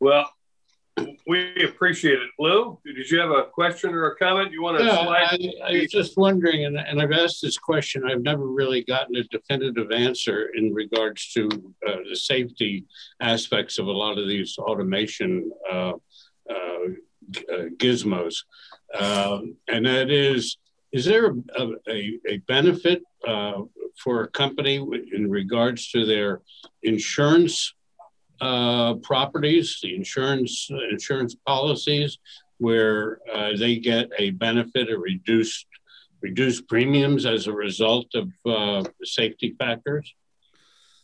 Well, 0.00 0.30
we 1.28 1.62
appreciate 1.62 2.14
it. 2.14 2.30
Lou, 2.38 2.78
did 2.86 3.10
you 3.10 3.20
have 3.20 3.30
a 3.30 3.44
question 3.44 3.92
or 3.92 4.06
a 4.06 4.16
comment 4.16 4.50
you 4.50 4.62
want 4.62 4.78
to 4.78 4.84
yeah, 4.84 5.02
slide? 5.02 5.26
I, 5.62 5.68
I 5.68 5.72
was 5.72 5.90
just 5.90 6.16
wondering, 6.16 6.64
and, 6.64 6.78
and, 6.78 7.02
I've 7.02 7.12
asked 7.12 7.42
this 7.42 7.58
question, 7.58 8.02
I've 8.10 8.22
never 8.22 8.46
really 8.46 8.82
gotten 8.82 9.14
a 9.14 9.22
definitive 9.24 9.92
answer 9.92 10.48
in 10.56 10.72
regards 10.72 11.30
to 11.34 11.48
uh, 11.86 11.96
the 12.08 12.16
safety 12.16 12.86
aspects 13.20 13.78
of 13.78 13.88
a 13.88 13.92
lot 13.92 14.16
of 14.16 14.26
these 14.26 14.56
automation 14.56 15.52
uh, 15.70 15.92
uh, 16.50 16.88
uh 17.52 17.64
gizmos. 17.76 18.36
Um, 18.98 19.56
and 19.68 19.84
that 19.84 20.10
is, 20.10 20.56
is 20.92 21.04
there 21.04 21.26
a, 21.26 21.68
a, 21.90 22.18
a 22.26 22.36
benefit 22.48 23.02
uh, 23.26 23.60
for 24.02 24.22
a 24.22 24.28
company 24.28 24.76
in 25.12 25.28
regards 25.28 25.90
to 25.90 26.06
their 26.06 26.40
insurance 26.82 27.74
uh, 28.40 28.94
properties, 28.94 29.78
the 29.82 29.94
insurance 29.94 30.68
insurance 30.90 31.34
policies, 31.46 32.18
where 32.58 33.18
uh, 33.32 33.56
they 33.56 33.76
get 33.76 34.10
a 34.18 34.30
benefit 34.30 34.90
or 34.90 34.98
reduced 34.98 35.66
reduced 36.20 36.68
premiums 36.68 37.26
as 37.26 37.46
a 37.46 37.52
result 37.52 38.06
of 38.14 38.28
uh, 38.44 38.88
safety 39.04 39.54
factors? 39.58 40.12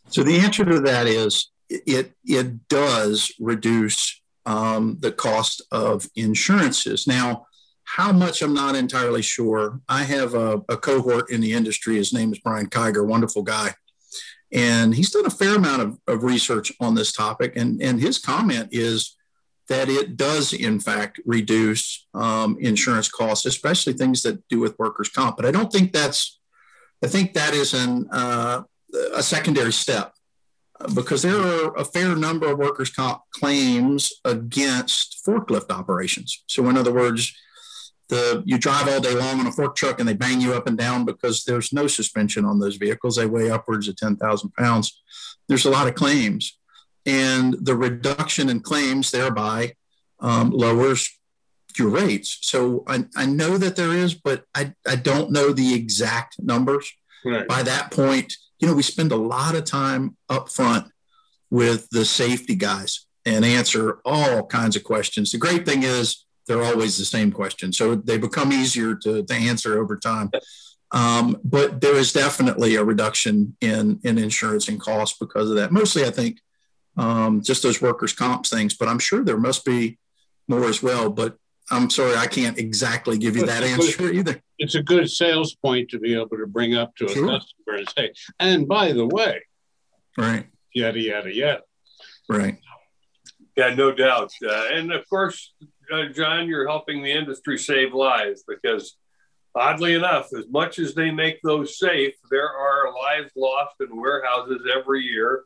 So 0.09 0.23
the 0.23 0.39
answer 0.39 0.65
to 0.65 0.81
that 0.81 1.07
is 1.07 1.51
it 1.69 2.13
it 2.25 2.69
does 2.69 3.33
reduce 3.39 4.21
um, 4.47 4.99
the 5.01 5.13
cost 5.13 5.63
of 5.71 6.09
insurances. 6.15 7.07
Now, 7.07 7.47
how 7.85 8.13
much 8.13 8.43
I'm 8.43 8.55
not 8.55 8.77
entirely 8.77 9.23
sure. 9.23 9.81
I 9.89 10.05
have 10.05 10.35
a, 10.35 10.63
a 10.69 10.77
cohort 10.77 11.31
in 11.31 11.41
the 11.41 11.53
industry. 11.53 11.97
His 11.97 12.13
name 12.13 12.33
is 12.33 12.39
Brian 12.39 12.69
Kiger, 12.69 13.07
wonderful 13.07 13.43
guy. 13.43 13.75
And 14.55 14.95
he's 14.95 15.11
done 15.11 15.27
a 15.27 15.31
fair 15.31 15.57
amount 15.57 15.83
of, 15.83 15.99
of 16.07 16.23
research 16.23 16.73
on 16.81 16.95
this 16.95 17.13
topic. 17.13 17.57
And, 17.57 17.83
and 17.83 18.01
his 18.01 18.19
comment 18.19 18.69
is 18.71 19.17
that 19.69 19.89
it 19.89 20.17
does, 20.17 20.53
in 20.53 20.79
fact, 20.79 21.21
reduce 21.27 22.07
um, 22.15 22.57
insurance 22.61 23.09
costs, 23.09 23.47
especially 23.47 23.95
things 23.95 24.23
that 24.23 24.47
do 24.49 24.61
with 24.61 24.79
workers' 24.79 25.09
comp. 25.09 25.37
But 25.37 25.47
I 25.47 25.51
don't 25.51 25.73
think 25.73 25.93
that's, 25.93 26.39
I 27.03 27.09
think 27.09 27.35
that 27.35 27.53
is 27.53 27.75
an, 27.75 28.09
uh, 28.13 28.63
a 29.15 29.23
secondary 29.23 29.73
step 29.73 30.15
because 30.95 31.23
there 31.23 31.37
are 31.37 31.77
a 31.77 31.85
fair 31.85 32.15
number 32.15 32.51
of 32.51 32.59
workers' 32.59 32.91
comp 32.91 33.23
claims 33.31 34.13
against 34.25 35.25
forklift 35.27 35.71
operations. 35.71 36.45
So, 36.47 36.69
in 36.69 36.77
other 36.77 36.93
words, 36.93 37.35
the 38.09 38.43
you 38.45 38.59
drive 38.59 38.89
all 38.89 39.01
day 39.01 39.15
long 39.15 39.41
on 39.41 39.47
a 39.47 39.53
fork 39.53 39.77
truck 39.77 39.99
and 39.99 40.09
they 40.09 40.15
bang 40.15 40.41
you 40.41 40.55
up 40.55 40.67
and 40.67 40.77
down 40.77 41.05
because 41.05 41.45
there's 41.45 41.73
no 41.73 41.87
suspension 41.87 42.45
on 42.45 42.59
those 42.59 42.77
vehicles. 42.77 43.17
They 43.17 43.27
weigh 43.27 43.51
upwards 43.51 43.89
of 43.89 43.97
10,000 43.97 44.53
pounds. 44.55 45.03
There's 45.49 45.65
a 45.65 45.71
lot 45.71 45.89
of 45.89 45.95
claims. 45.95 46.59
And 47.07 47.55
the 47.61 47.75
reduction 47.75 48.49
in 48.49 48.61
claims 48.61 49.11
thereby 49.11 49.75
um, 50.21 50.51
lowers 50.51 51.11
your 51.79 51.89
rates. 51.89 52.39
So 52.43 52.85
I, 52.87 53.05
I 53.17 53.27
know 53.27 53.59
that 53.59 53.77
there 53.77 53.93
is, 53.93 54.15
but 54.15 54.45
I, 54.55 54.75
I 54.87 54.97
don't 54.97 55.33
know 55.33 55.53
the 55.53 55.75
exact 55.75 56.37
numbers. 56.39 56.91
Right. 57.25 57.49
By 57.49 57.63
that 57.63 57.91
point, 57.91 58.35
you 58.59 58.69
know, 58.69 58.75
we 58.75 58.83
spend 58.83 59.13
a 59.13 59.17
lot 59.17 59.55
of 59.55 59.65
time 59.65 60.17
up 60.29 60.51
front 60.51 60.87
with 61.51 61.89
the 61.91 62.05
safety 62.05 62.55
guys 62.55 63.07
and 63.27 63.45
answer 63.45 63.99
all 64.05 64.47
kinds 64.47 64.77
of 64.77 64.85
questions. 64.85 65.33
The 65.33 65.39
great 65.39 65.67
thing 65.67 65.83
is 65.83 66.25
they're 66.47 66.63
always 66.63 66.99
the 66.99 67.05
same 67.05 67.33
question. 67.33 67.73
So 67.73 67.95
they 67.95 68.19
become 68.19 68.53
easier 68.53 68.95
to, 68.97 69.23
to 69.23 69.35
answer 69.35 69.81
over 69.81 69.97
time. 69.97 70.31
Um, 70.93 71.39
but 71.43 71.81
there 71.81 71.97
is 71.97 72.13
definitely 72.13 72.77
a 72.77 72.85
reduction 72.85 73.57
in, 73.61 74.01
in 74.05 74.19
insurance 74.19 74.69
and 74.69 74.81
costs 74.81 75.19
because 75.19 75.51
of 75.51 75.57
that. 75.57 75.73
Mostly, 75.73 76.05
I 76.05 76.11
think, 76.11 76.41
um, 76.97 77.43
just 77.43 77.63
those 77.63 77.83
workers' 77.83 78.13
comps 78.13 78.51
things, 78.51 78.75
but 78.77 78.89
I'm 78.89 79.01
sure 79.01 79.25
there 79.25 79.39
must 79.39 79.65
be 79.65 79.99
more 80.47 80.67
as 80.67 80.83
well. 80.83 81.11
But 81.11 81.37
I'm 81.71 81.91
sorry, 81.91 82.15
I 82.17 82.27
can't 82.27 82.59
exactly 82.59 83.19
give 83.19 83.37
you 83.37 83.47
that 83.47 83.63
answer 83.65 84.13
either. 84.13 84.41
It's 84.59 84.77
a 84.77 84.83
good 84.83 85.11
sales 85.11 85.55
point 85.57 85.91
to 85.91 85.99
be 85.99 86.15
able 86.15 86.37
to 86.37 86.47
bring 86.47 86.77
up 86.77 86.95
to 86.97 87.07
a 87.07 87.09
sure. 87.09 87.27
customer 87.27 87.79
and 87.79 87.89
say, 87.97 88.13
and 88.39 88.69
by 88.69 88.93
the 88.93 89.07
way, 89.07 89.43
right, 90.17 90.47
yada, 90.73 91.01
yada, 91.01 91.35
yada. 91.35 91.63
Right. 92.29 92.59
Yeah, 93.57 93.75
no 93.75 93.93
doubt. 93.93 94.33
Uh, 94.45 94.69
and 94.73 94.93
of 94.93 95.09
course, 95.09 95.55
uh, 95.93 96.07
John, 96.13 96.49
you're 96.49 96.69
helping 96.69 97.03
the 97.03 97.13
industry 97.13 97.59
save 97.59 97.95
lives 97.95 98.45
because, 98.47 98.97
oddly 99.55 99.95
enough, 99.95 100.29
as 100.37 100.47
much 100.49 100.79
as 100.79 100.95
they 100.95 101.11
make 101.11 101.41
those 101.43 101.79
safe, 101.79 102.15
there 102.31 102.49
are 102.49 102.93
lives 102.95 103.31
lost 103.37 103.77
in 103.81 103.97
warehouses 103.97 104.63
every 104.75 105.03
year 105.03 105.45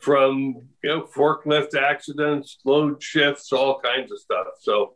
from 0.00 0.54
you 0.82 0.90
know 0.90 1.02
forklift 1.02 1.74
accidents, 1.74 2.58
load 2.64 3.02
shifts, 3.02 3.52
all 3.52 3.80
kinds 3.80 4.12
of 4.12 4.18
stuff. 4.18 4.46
So 4.60 4.94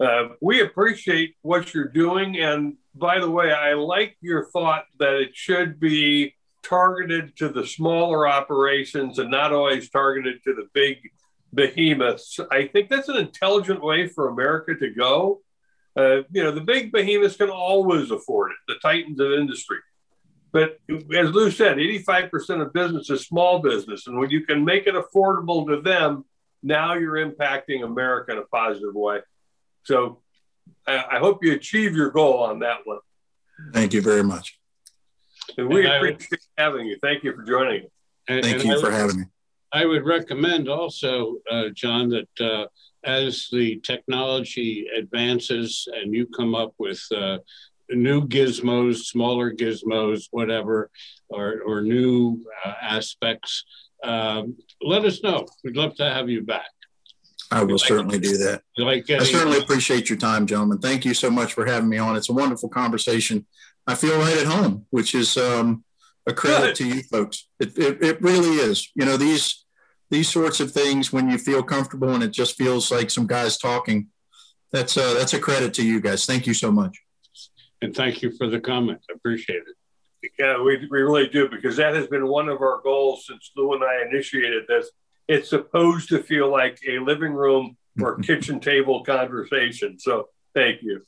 uh, 0.00 0.30
we 0.40 0.60
appreciate 0.60 1.36
what 1.42 1.74
you're 1.74 1.88
doing. 1.88 2.38
And 2.38 2.74
by 2.94 3.20
the 3.20 3.30
way, 3.30 3.52
I 3.52 3.74
like 3.74 4.16
your 4.20 4.46
thought 4.46 4.84
that 4.98 5.14
it 5.14 5.30
should 5.34 5.78
be 5.78 6.34
targeted 6.62 7.36
to 7.36 7.48
the 7.48 7.66
smaller 7.66 8.26
operations 8.28 9.18
and 9.18 9.30
not 9.30 9.52
always 9.52 9.90
targeted 9.90 10.42
to 10.44 10.54
the 10.54 10.68
big 10.72 10.98
behemoths. 11.54 12.38
I 12.50 12.66
think 12.66 12.88
that's 12.88 13.08
an 13.08 13.16
intelligent 13.16 13.82
way 13.82 14.08
for 14.08 14.28
America 14.28 14.74
to 14.74 14.90
go. 14.90 15.40
Uh, 15.96 16.22
you 16.30 16.42
know, 16.42 16.52
the 16.52 16.60
big 16.60 16.90
behemoths 16.92 17.36
can 17.36 17.50
always 17.50 18.10
afford 18.10 18.52
it, 18.52 18.56
the 18.66 18.78
titans 18.80 19.20
of 19.20 19.32
industry. 19.32 19.78
But 20.52 20.78
as 20.88 21.30
Lou 21.30 21.50
said, 21.50 21.78
85% 21.78 22.62
of 22.62 22.72
business 22.72 23.08
is 23.10 23.26
small 23.26 23.60
business. 23.60 24.06
And 24.06 24.18
when 24.18 24.30
you 24.30 24.44
can 24.44 24.64
make 24.64 24.86
it 24.86 24.94
affordable 24.94 25.66
to 25.68 25.80
them, 25.80 26.24
now 26.62 26.94
you're 26.94 27.14
impacting 27.14 27.84
America 27.84 28.32
in 28.32 28.38
a 28.38 28.42
positive 28.42 28.94
way. 28.94 29.20
So 29.84 30.20
I, 30.86 31.04
I 31.12 31.18
hope 31.18 31.42
you 31.42 31.52
achieve 31.52 31.96
your 31.96 32.10
goal 32.10 32.42
on 32.42 32.60
that 32.60 32.80
one. 32.84 32.98
Thank 33.72 33.94
you 33.94 34.02
very 34.02 34.22
much. 34.22 34.58
And 35.56 35.68
we 35.68 35.86
and 35.86 35.94
appreciate 35.94 36.30
would, 36.30 36.40
having 36.56 36.86
you. 36.86 36.98
Thank 37.02 37.24
you 37.24 37.34
for 37.34 37.42
joining 37.42 37.84
us. 37.84 37.90
And, 38.28 38.44
Thank 38.44 38.56
and 38.56 38.64
you 38.64 38.76
I 38.76 38.80
for 38.80 38.90
would, 38.90 38.94
having 38.94 39.20
me. 39.20 39.24
I 39.72 39.86
would 39.86 40.04
recommend 40.04 40.68
also, 40.68 41.36
uh, 41.50 41.70
John, 41.74 42.10
that 42.10 42.40
uh, 42.40 42.66
as 43.04 43.48
the 43.50 43.80
technology 43.80 44.86
advances 44.96 45.88
and 45.94 46.14
you 46.14 46.26
come 46.26 46.54
up 46.54 46.74
with 46.78 47.02
uh, 47.14 47.38
new 47.90 48.26
gizmos, 48.28 49.04
smaller 49.04 49.52
gizmos, 49.52 50.24
whatever, 50.30 50.90
or, 51.28 51.62
or 51.64 51.80
new 51.80 52.44
uh, 52.64 52.74
aspects, 52.82 53.64
um, 54.04 54.56
let 54.82 55.04
us 55.04 55.22
know. 55.22 55.46
We'd 55.64 55.76
love 55.76 55.94
to 55.96 56.04
have 56.04 56.28
you 56.28 56.42
back. 56.42 56.70
I 57.50 57.62
will 57.62 57.72
like, 57.72 57.86
certainly 57.86 58.18
do 58.18 58.36
that. 58.38 58.62
Like 58.78 59.08
I 59.10 59.24
certainly 59.24 59.58
appreciate 59.58 60.08
your 60.08 60.18
time, 60.18 60.46
gentlemen. 60.46 60.78
Thank 60.78 61.04
you 61.04 61.12
so 61.12 61.30
much 61.30 61.52
for 61.52 61.66
having 61.66 61.88
me 61.88 61.98
on. 61.98 62.16
It's 62.16 62.30
a 62.30 62.32
wonderful 62.32 62.70
conversation. 62.70 63.46
I 63.86 63.94
feel 63.94 64.18
right 64.18 64.36
at 64.36 64.46
home, 64.46 64.86
which 64.90 65.14
is 65.14 65.36
um, 65.36 65.84
a 66.26 66.32
credit 66.32 66.76
Good. 66.76 66.76
to 66.76 66.88
you 66.88 67.02
folks. 67.02 67.48
It, 67.58 67.76
it, 67.78 68.02
it 68.02 68.22
really 68.22 68.56
is. 68.56 68.88
You 68.94 69.04
know, 69.04 69.16
these 69.16 69.64
these 70.10 70.28
sorts 70.28 70.60
of 70.60 70.70
things 70.70 71.12
when 71.12 71.30
you 71.30 71.38
feel 71.38 71.62
comfortable 71.62 72.10
and 72.10 72.22
it 72.22 72.32
just 72.32 72.56
feels 72.56 72.90
like 72.92 73.10
some 73.10 73.26
guys 73.26 73.56
talking. 73.56 74.08
That's 74.70 74.96
uh, 74.96 75.14
that's 75.14 75.34
a 75.34 75.40
credit 75.40 75.74
to 75.74 75.86
you 75.86 76.00
guys. 76.00 76.26
Thank 76.26 76.46
you 76.46 76.54
so 76.54 76.70
much. 76.70 77.00
And 77.80 77.94
thank 77.94 78.22
you 78.22 78.30
for 78.30 78.46
the 78.46 78.60
comment. 78.60 79.00
I 79.10 79.14
appreciate 79.14 79.62
it. 79.66 80.32
Yeah, 80.38 80.62
we, 80.62 80.86
we 80.90 81.02
really 81.02 81.28
do 81.28 81.48
because 81.48 81.76
that 81.78 81.96
has 81.96 82.06
been 82.06 82.28
one 82.28 82.48
of 82.48 82.60
our 82.60 82.80
goals 82.82 83.26
since 83.26 83.50
Lou 83.56 83.74
and 83.74 83.82
I 83.82 84.02
initiated 84.08 84.68
this. 84.68 84.90
It's 85.26 85.48
supposed 85.48 86.08
to 86.10 86.22
feel 86.22 86.48
like 86.50 86.78
a 86.88 87.00
living 87.00 87.32
room 87.32 87.76
or 88.00 88.16
kitchen 88.22 88.60
table 88.60 89.02
conversation. 89.02 89.98
So 89.98 90.28
thank 90.54 90.82
you. 90.82 91.02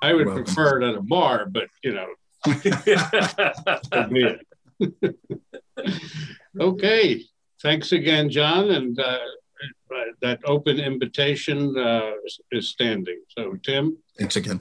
I 0.00 0.14
would 0.14 0.28
prefer 0.28 0.80
it 0.80 0.88
at 0.88 0.94
a 0.94 1.02
bar, 1.02 1.46
but 1.46 1.68
you 1.82 1.94
know. 1.94 2.06
okay. 6.60 7.24
Thanks 7.62 7.92
again, 7.92 8.28
John. 8.30 8.70
And 8.70 8.98
uh, 8.98 9.18
that 10.20 10.40
open 10.44 10.80
invitation 10.80 11.76
uh, 11.78 12.12
is 12.50 12.70
standing. 12.70 13.22
So, 13.36 13.54
Tim. 13.62 13.98
Thanks 14.18 14.36
again. 14.36 14.60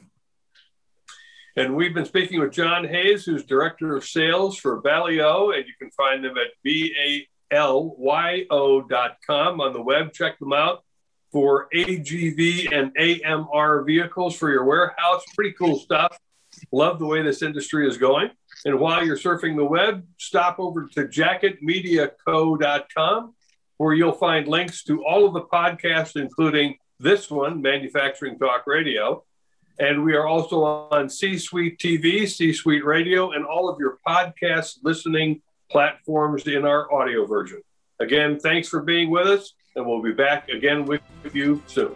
And 1.58 1.76
we've 1.76 1.94
been 1.94 2.06
speaking 2.06 2.40
with 2.40 2.54
John 2.54 2.88
Hayes, 2.88 3.26
who's 3.26 3.44
Director 3.44 3.98
of 3.98 4.06
Sales 4.06 4.58
for 4.58 4.82
Balyo, 4.82 5.54
and 5.56 5.66
you 5.68 5.74
can 5.78 5.92
find 5.92 6.24
them 6.24 6.38
at 6.38 6.48
B-A-L-Y-O.com 6.64 7.28
on 9.62 9.74
the 9.74 9.82
web. 9.82 10.14
Check 10.14 10.40
them 10.40 10.54
out 10.54 10.86
for 11.32 11.68
AGV 11.74 12.72
and 12.72 12.96
AMR 12.98 13.84
vehicles 13.84 14.38
for 14.38 14.50
your 14.50 14.64
warehouse. 14.64 15.24
Pretty 15.36 15.52
cool 15.54 15.78
stuff. 15.78 16.18
Love 16.72 17.00
the 17.00 17.06
way 17.06 17.22
this 17.22 17.42
industry 17.42 17.86
is 17.88 17.98
going. 17.98 18.30
And 18.66 18.80
while 18.80 19.06
you're 19.06 19.18
surfing 19.18 19.56
the 19.56 19.66
web, 19.66 20.06
stop 20.18 20.56
over 20.60 20.88
to 20.94 21.08
jacketmediaco.com 21.08 23.34
where 23.78 23.94
you'll 23.96 24.12
find 24.12 24.48
links 24.48 24.84
to 24.84 25.04
all 25.04 25.26
of 25.26 25.34
the 25.34 25.42
podcasts, 25.42 26.16
including 26.16 26.78
this 27.00 27.32
one, 27.32 27.64
Manufacturing 27.64 28.38
Talk 28.38 28.68
Radio. 28.68 29.24
And 29.80 30.04
we 30.04 30.14
are 30.14 30.28
also 30.28 30.64
on 30.64 31.10
C 31.10 31.40
Suite 31.40 31.80
TV, 31.80 32.30
C 32.30 32.54
Suite 32.54 32.86
Radio, 32.86 33.32
and 33.32 33.44
all 33.44 33.68
of 33.68 33.80
your 33.80 33.98
podcast 34.08 34.78
listening 34.84 35.42
platforms 35.72 36.46
in 36.46 36.64
our 36.64 36.94
audio 36.94 37.26
version. 37.26 37.64
Again, 38.00 38.40
thanks 38.40 38.68
for 38.68 38.84
being 38.84 39.10
with 39.10 39.26
us, 39.26 39.52
and 39.76 39.84
we'll 39.84 40.04
be 40.04 40.14
back 40.14 40.50
again 40.50 40.86
with 40.86 41.02
you 41.34 41.60
soon. 41.66 41.96